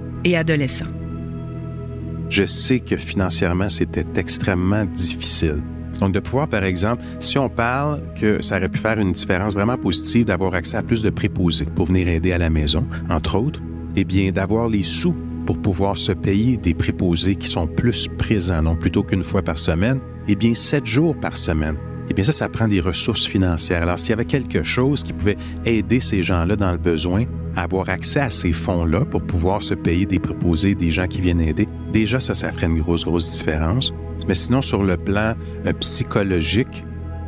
Je 2.29 2.45
sais 2.45 2.79
que 2.79 2.97
financièrement, 2.97 3.69
c'était 3.69 4.05
extrêmement 4.15 4.85
difficile. 4.85 5.57
Donc, 5.99 6.13
de 6.13 6.19
pouvoir, 6.19 6.47
par 6.47 6.63
exemple, 6.63 7.03
si 7.19 7.37
on 7.37 7.49
parle 7.49 8.01
que 8.13 8.41
ça 8.41 8.57
aurait 8.57 8.69
pu 8.69 8.77
faire 8.77 8.99
une 8.99 9.13
différence 9.13 9.53
vraiment 9.53 9.77
positive 9.77 10.25
d'avoir 10.25 10.53
accès 10.53 10.77
à 10.77 10.83
plus 10.83 11.01
de 11.01 11.09
préposés 11.09 11.65
pour 11.65 11.87
venir 11.87 12.07
aider 12.07 12.33
à 12.33 12.37
la 12.37 12.49
maison, 12.49 12.85
entre 13.09 13.37
autres, 13.37 13.61
eh 13.95 14.03
bien, 14.03 14.31
d'avoir 14.31 14.69
les 14.69 14.83
sous 14.83 15.15
pour 15.45 15.59
pouvoir 15.61 15.97
se 15.97 16.11
payer 16.11 16.57
des 16.57 16.73
préposés 16.73 17.35
qui 17.35 17.47
sont 17.47 17.67
plus 17.67 18.07
présents, 18.17 18.61
non 18.61 18.75
plutôt 18.75 19.03
qu'une 19.03 19.23
fois 19.23 19.41
par 19.41 19.57
semaine, 19.57 19.99
eh 20.27 20.35
bien, 20.35 20.53
sept 20.53 20.85
jours 20.85 21.17
par 21.17 21.37
semaine 21.37 21.77
eh 22.09 22.13
bien 22.13 22.23
ça, 22.23 22.31
ça 22.31 22.49
prend 22.49 22.67
des 22.67 22.79
ressources 22.79 23.25
financières. 23.25 23.83
Alors, 23.83 23.99
s'il 23.99 24.11
y 24.11 24.13
avait 24.13 24.25
quelque 24.25 24.63
chose 24.63 25.03
qui 25.03 25.13
pouvait 25.13 25.37
aider 25.65 25.99
ces 25.99 26.23
gens-là 26.23 26.55
dans 26.55 26.71
le 26.71 26.77
besoin 26.77 27.25
avoir 27.57 27.89
accès 27.89 28.19
à 28.19 28.29
ces 28.29 28.53
fonds-là 28.53 29.03
pour 29.05 29.21
pouvoir 29.21 29.63
se 29.63 29.73
payer 29.73 30.05
des 30.05 30.19
proposés, 30.19 30.75
des 30.75 30.91
gens 30.91 31.07
qui 31.07 31.21
viennent 31.21 31.41
aider, 31.41 31.67
déjà, 31.91 32.19
ça, 32.19 32.33
ça 32.33 32.51
ferait 32.51 32.67
une 32.67 32.79
grosse, 32.79 33.03
grosse 33.03 33.31
différence. 33.31 33.93
Mais 34.27 34.35
sinon, 34.35 34.61
sur 34.61 34.83
le 34.83 34.95
plan 34.97 35.33
euh, 35.65 35.73
psychologique, 35.73 36.83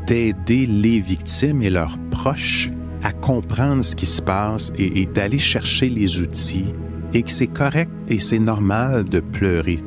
d'aider 0.07 0.65
les 0.65 0.99
victimes 0.99 1.61
et 1.61 1.69
leurs 1.69 1.97
proches 2.11 2.69
à 3.03 3.11
comprendre 3.11 3.83
ce 3.83 3.95
qui 3.95 4.05
se 4.05 4.21
passe 4.21 4.71
et, 4.77 5.01
et 5.01 5.05
d'aller 5.05 5.37
chercher 5.37 5.89
les 5.89 6.19
outils 6.19 6.73
et 7.13 7.23
que 7.23 7.31
c'est 7.31 7.47
correct 7.47 7.91
et 8.07 8.19
c'est 8.19 8.39
normal 8.39 9.05
de 9.05 9.19
pleurer. 9.19 9.79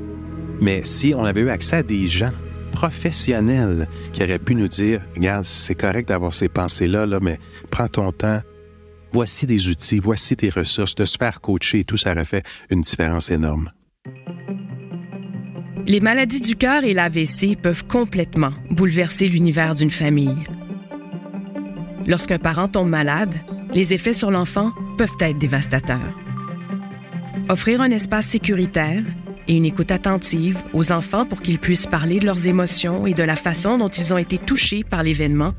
Mais 0.60 0.82
si 0.84 1.14
on 1.16 1.24
avait 1.24 1.40
eu 1.40 1.48
accès 1.48 1.76
à 1.76 1.82
des 1.82 2.06
gens 2.06 2.30
professionnel 2.72 3.86
qui 4.12 4.22
aurait 4.22 4.38
pu 4.38 4.54
nous 4.54 4.68
dire, 4.68 5.02
regarde, 5.14 5.44
c'est 5.44 5.74
correct 5.74 6.08
d'avoir 6.08 6.34
ces 6.34 6.48
pensées-là, 6.48 7.06
là, 7.06 7.18
mais 7.20 7.38
prends 7.70 7.88
ton 7.88 8.10
temps, 8.12 8.40
voici 9.12 9.46
des 9.46 9.68
outils, 9.68 9.98
voici 9.98 10.36
tes 10.36 10.48
ressources, 10.50 10.94
de 10.94 11.04
faire 11.04 11.40
coacher 11.40 11.84
tout, 11.84 11.96
ça 11.96 12.12
aurait 12.12 12.24
fait 12.24 12.44
une 12.70 12.80
différence 12.80 13.30
énorme. 13.30 13.70
Les 15.86 16.00
maladies 16.00 16.40
du 16.40 16.56
cœur 16.56 16.84
et 16.84 16.94
l'AVC 16.94 17.56
peuvent 17.60 17.84
complètement 17.86 18.52
bouleverser 18.70 19.28
l'univers 19.28 19.74
d'une 19.74 19.90
famille. 19.90 20.36
Lorsqu'un 22.06 22.38
parent 22.38 22.68
tombe 22.68 22.88
malade, 22.88 23.34
les 23.74 23.92
effets 23.92 24.12
sur 24.12 24.30
l'enfant 24.30 24.72
peuvent 24.96 25.16
être 25.20 25.38
dévastateurs. 25.38 26.18
Offrir 27.48 27.80
un 27.80 27.90
espace 27.90 28.28
sécuritaire 28.28 29.02
et 29.48 29.56
une 29.56 29.64
écoute 29.64 29.90
attentive 29.90 30.58
aux 30.72 30.92
enfants 30.92 31.26
pour 31.26 31.42
qu'ils 31.42 31.58
puissent 31.58 31.86
parler 31.86 32.20
de 32.20 32.26
leurs 32.26 32.46
émotions 32.46 33.06
et 33.06 33.14
de 33.14 33.22
la 33.22 33.36
façon 33.36 33.76
dont 33.76 33.88
ils 33.88 34.14
ont 34.14 34.18
été 34.18 34.38
touchés 34.38 34.84
par 34.84 35.02
l'événement 35.02 35.52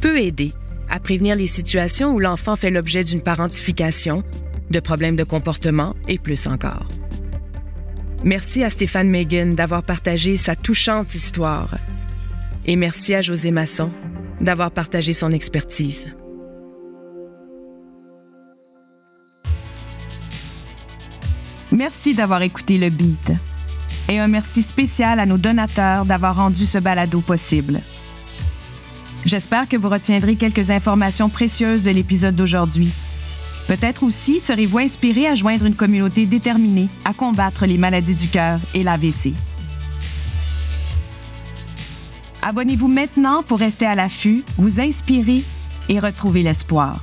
peut 0.00 0.18
aider 0.18 0.52
à 0.90 1.00
prévenir 1.00 1.36
les 1.36 1.46
situations 1.46 2.12
où 2.12 2.18
l'enfant 2.18 2.56
fait 2.56 2.70
l'objet 2.70 3.04
d'une 3.04 3.22
parentification, 3.22 4.22
de 4.70 4.80
problèmes 4.80 5.16
de 5.16 5.24
comportement 5.24 5.94
et 6.08 6.18
plus 6.18 6.46
encore. 6.46 6.86
Merci 8.24 8.64
à 8.64 8.70
Stéphane 8.70 9.08
Megan 9.08 9.54
d'avoir 9.54 9.82
partagé 9.82 10.36
sa 10.36 10.56
touchante 10.56 11.14
histoire 11.14 11.76
et 12.64 12.76
merci 12.76 13.14
à 13.14 13.20
José 13.20 13.50
Masson 13.50 13.90
d'avoir 14.40 14.70
partagé 14.70 15.12
son 15.12 15.30
expertise. 15.30 16.06
Merci 21.70 22.14
d'avoir 22.14 22.42
écouté 22.42 22.78
le 22.78 22.88
beat. 22.88 23.32
Et 24.08 24.18
un 24.18 24.28
merci 24.28 24.62
spécial 24.62 25.18
à 25.18 25.26
nos 25.26 25.38
donateurs 25.38 26.04
d'avoir 26.04 26.36
rendu 26.36 26.66
ce 26.66 26.78
balado 26.78 27.20
possible. 27.20 27.80
J'espère 29.24 29.68
que 29.68 29.76
vous 29.76 29.88
retiendrez 29.88 30.36
quelques 30.36 30.70
informations 30.70 31.30
précieuses 31.30 31.82
de 31.82 31.90
l'épisode 31.90 32.36
d'aujourd'hui. 32.36 32.90
Peut-être 33.66 34.02
aussi 34.02 34.40
serez-vous 34.40 34.78
inspiré 34.78 35.26
à 35.26 35.34
joindre 35.34 35.64
une 35.64 35.74
communauté 35.74 36.26
déterminée 36.26 36.88
à 37.06 37.14
combattre 37.14 37.64
les 37.64 37.78
maladies 37.78 38.14
du 38.14 38.28
cœur 38.28 38.60
et 38.74 38.82
l'AVC. 38.82 39.32
Abonnez-vous 42.42 42.88
maintenant 42.88 43.42
pour 43.42 43.58
rester 43.58 43.86
à 43.86 43.94
l'affût, 43.94 44.44
vous 44.58 44.78
inspirer 44.80 45.42
et 45.88 45.98
retrouver 45.98 46.42
l'espoir. 46.42 47.02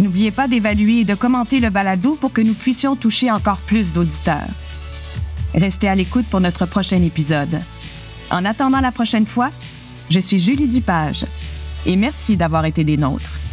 N'oubliez 0.00 0.30
pas 0.30 0.48
d'évaluer 0.48 1.00
et 1.00 1.04
de 1.04 1.14
commenter 1.14 1.60
le 1.60 1.68
balado 1.68 2.16
pour 2.18 2.32
que 2.32 2.40
nous 2.40 2.54
puissions 2.54 2.96
toucher 2.96 3.30
encore 3.30 3.58
plus 3.58 3.92
d'auditeurs. 3.92 4.48
Restez 5.54 5.88
à 5.88 5.94
l'écoute 5.94 6.26
pour 6.26 6.40
notre 6.40 6.64
prochain 6.64 7.02
épisode. 7.02 7.60
En 8.30 8.46
attendant 8.46 8.80
la 8.80 8.92
prochaine 8.92 9.26
fois, 9.26 9.50
je 10.10 10.18
suis 10.18 10.38
Julie 10.38 10.68
Dupage 10.68 11.26
et 11.84 11.96
merci 11.96 12.36
d'avoir 12.36 12.64
été 12.64 12.84
des 12.84 12.96
nôtres. 12.96 13.45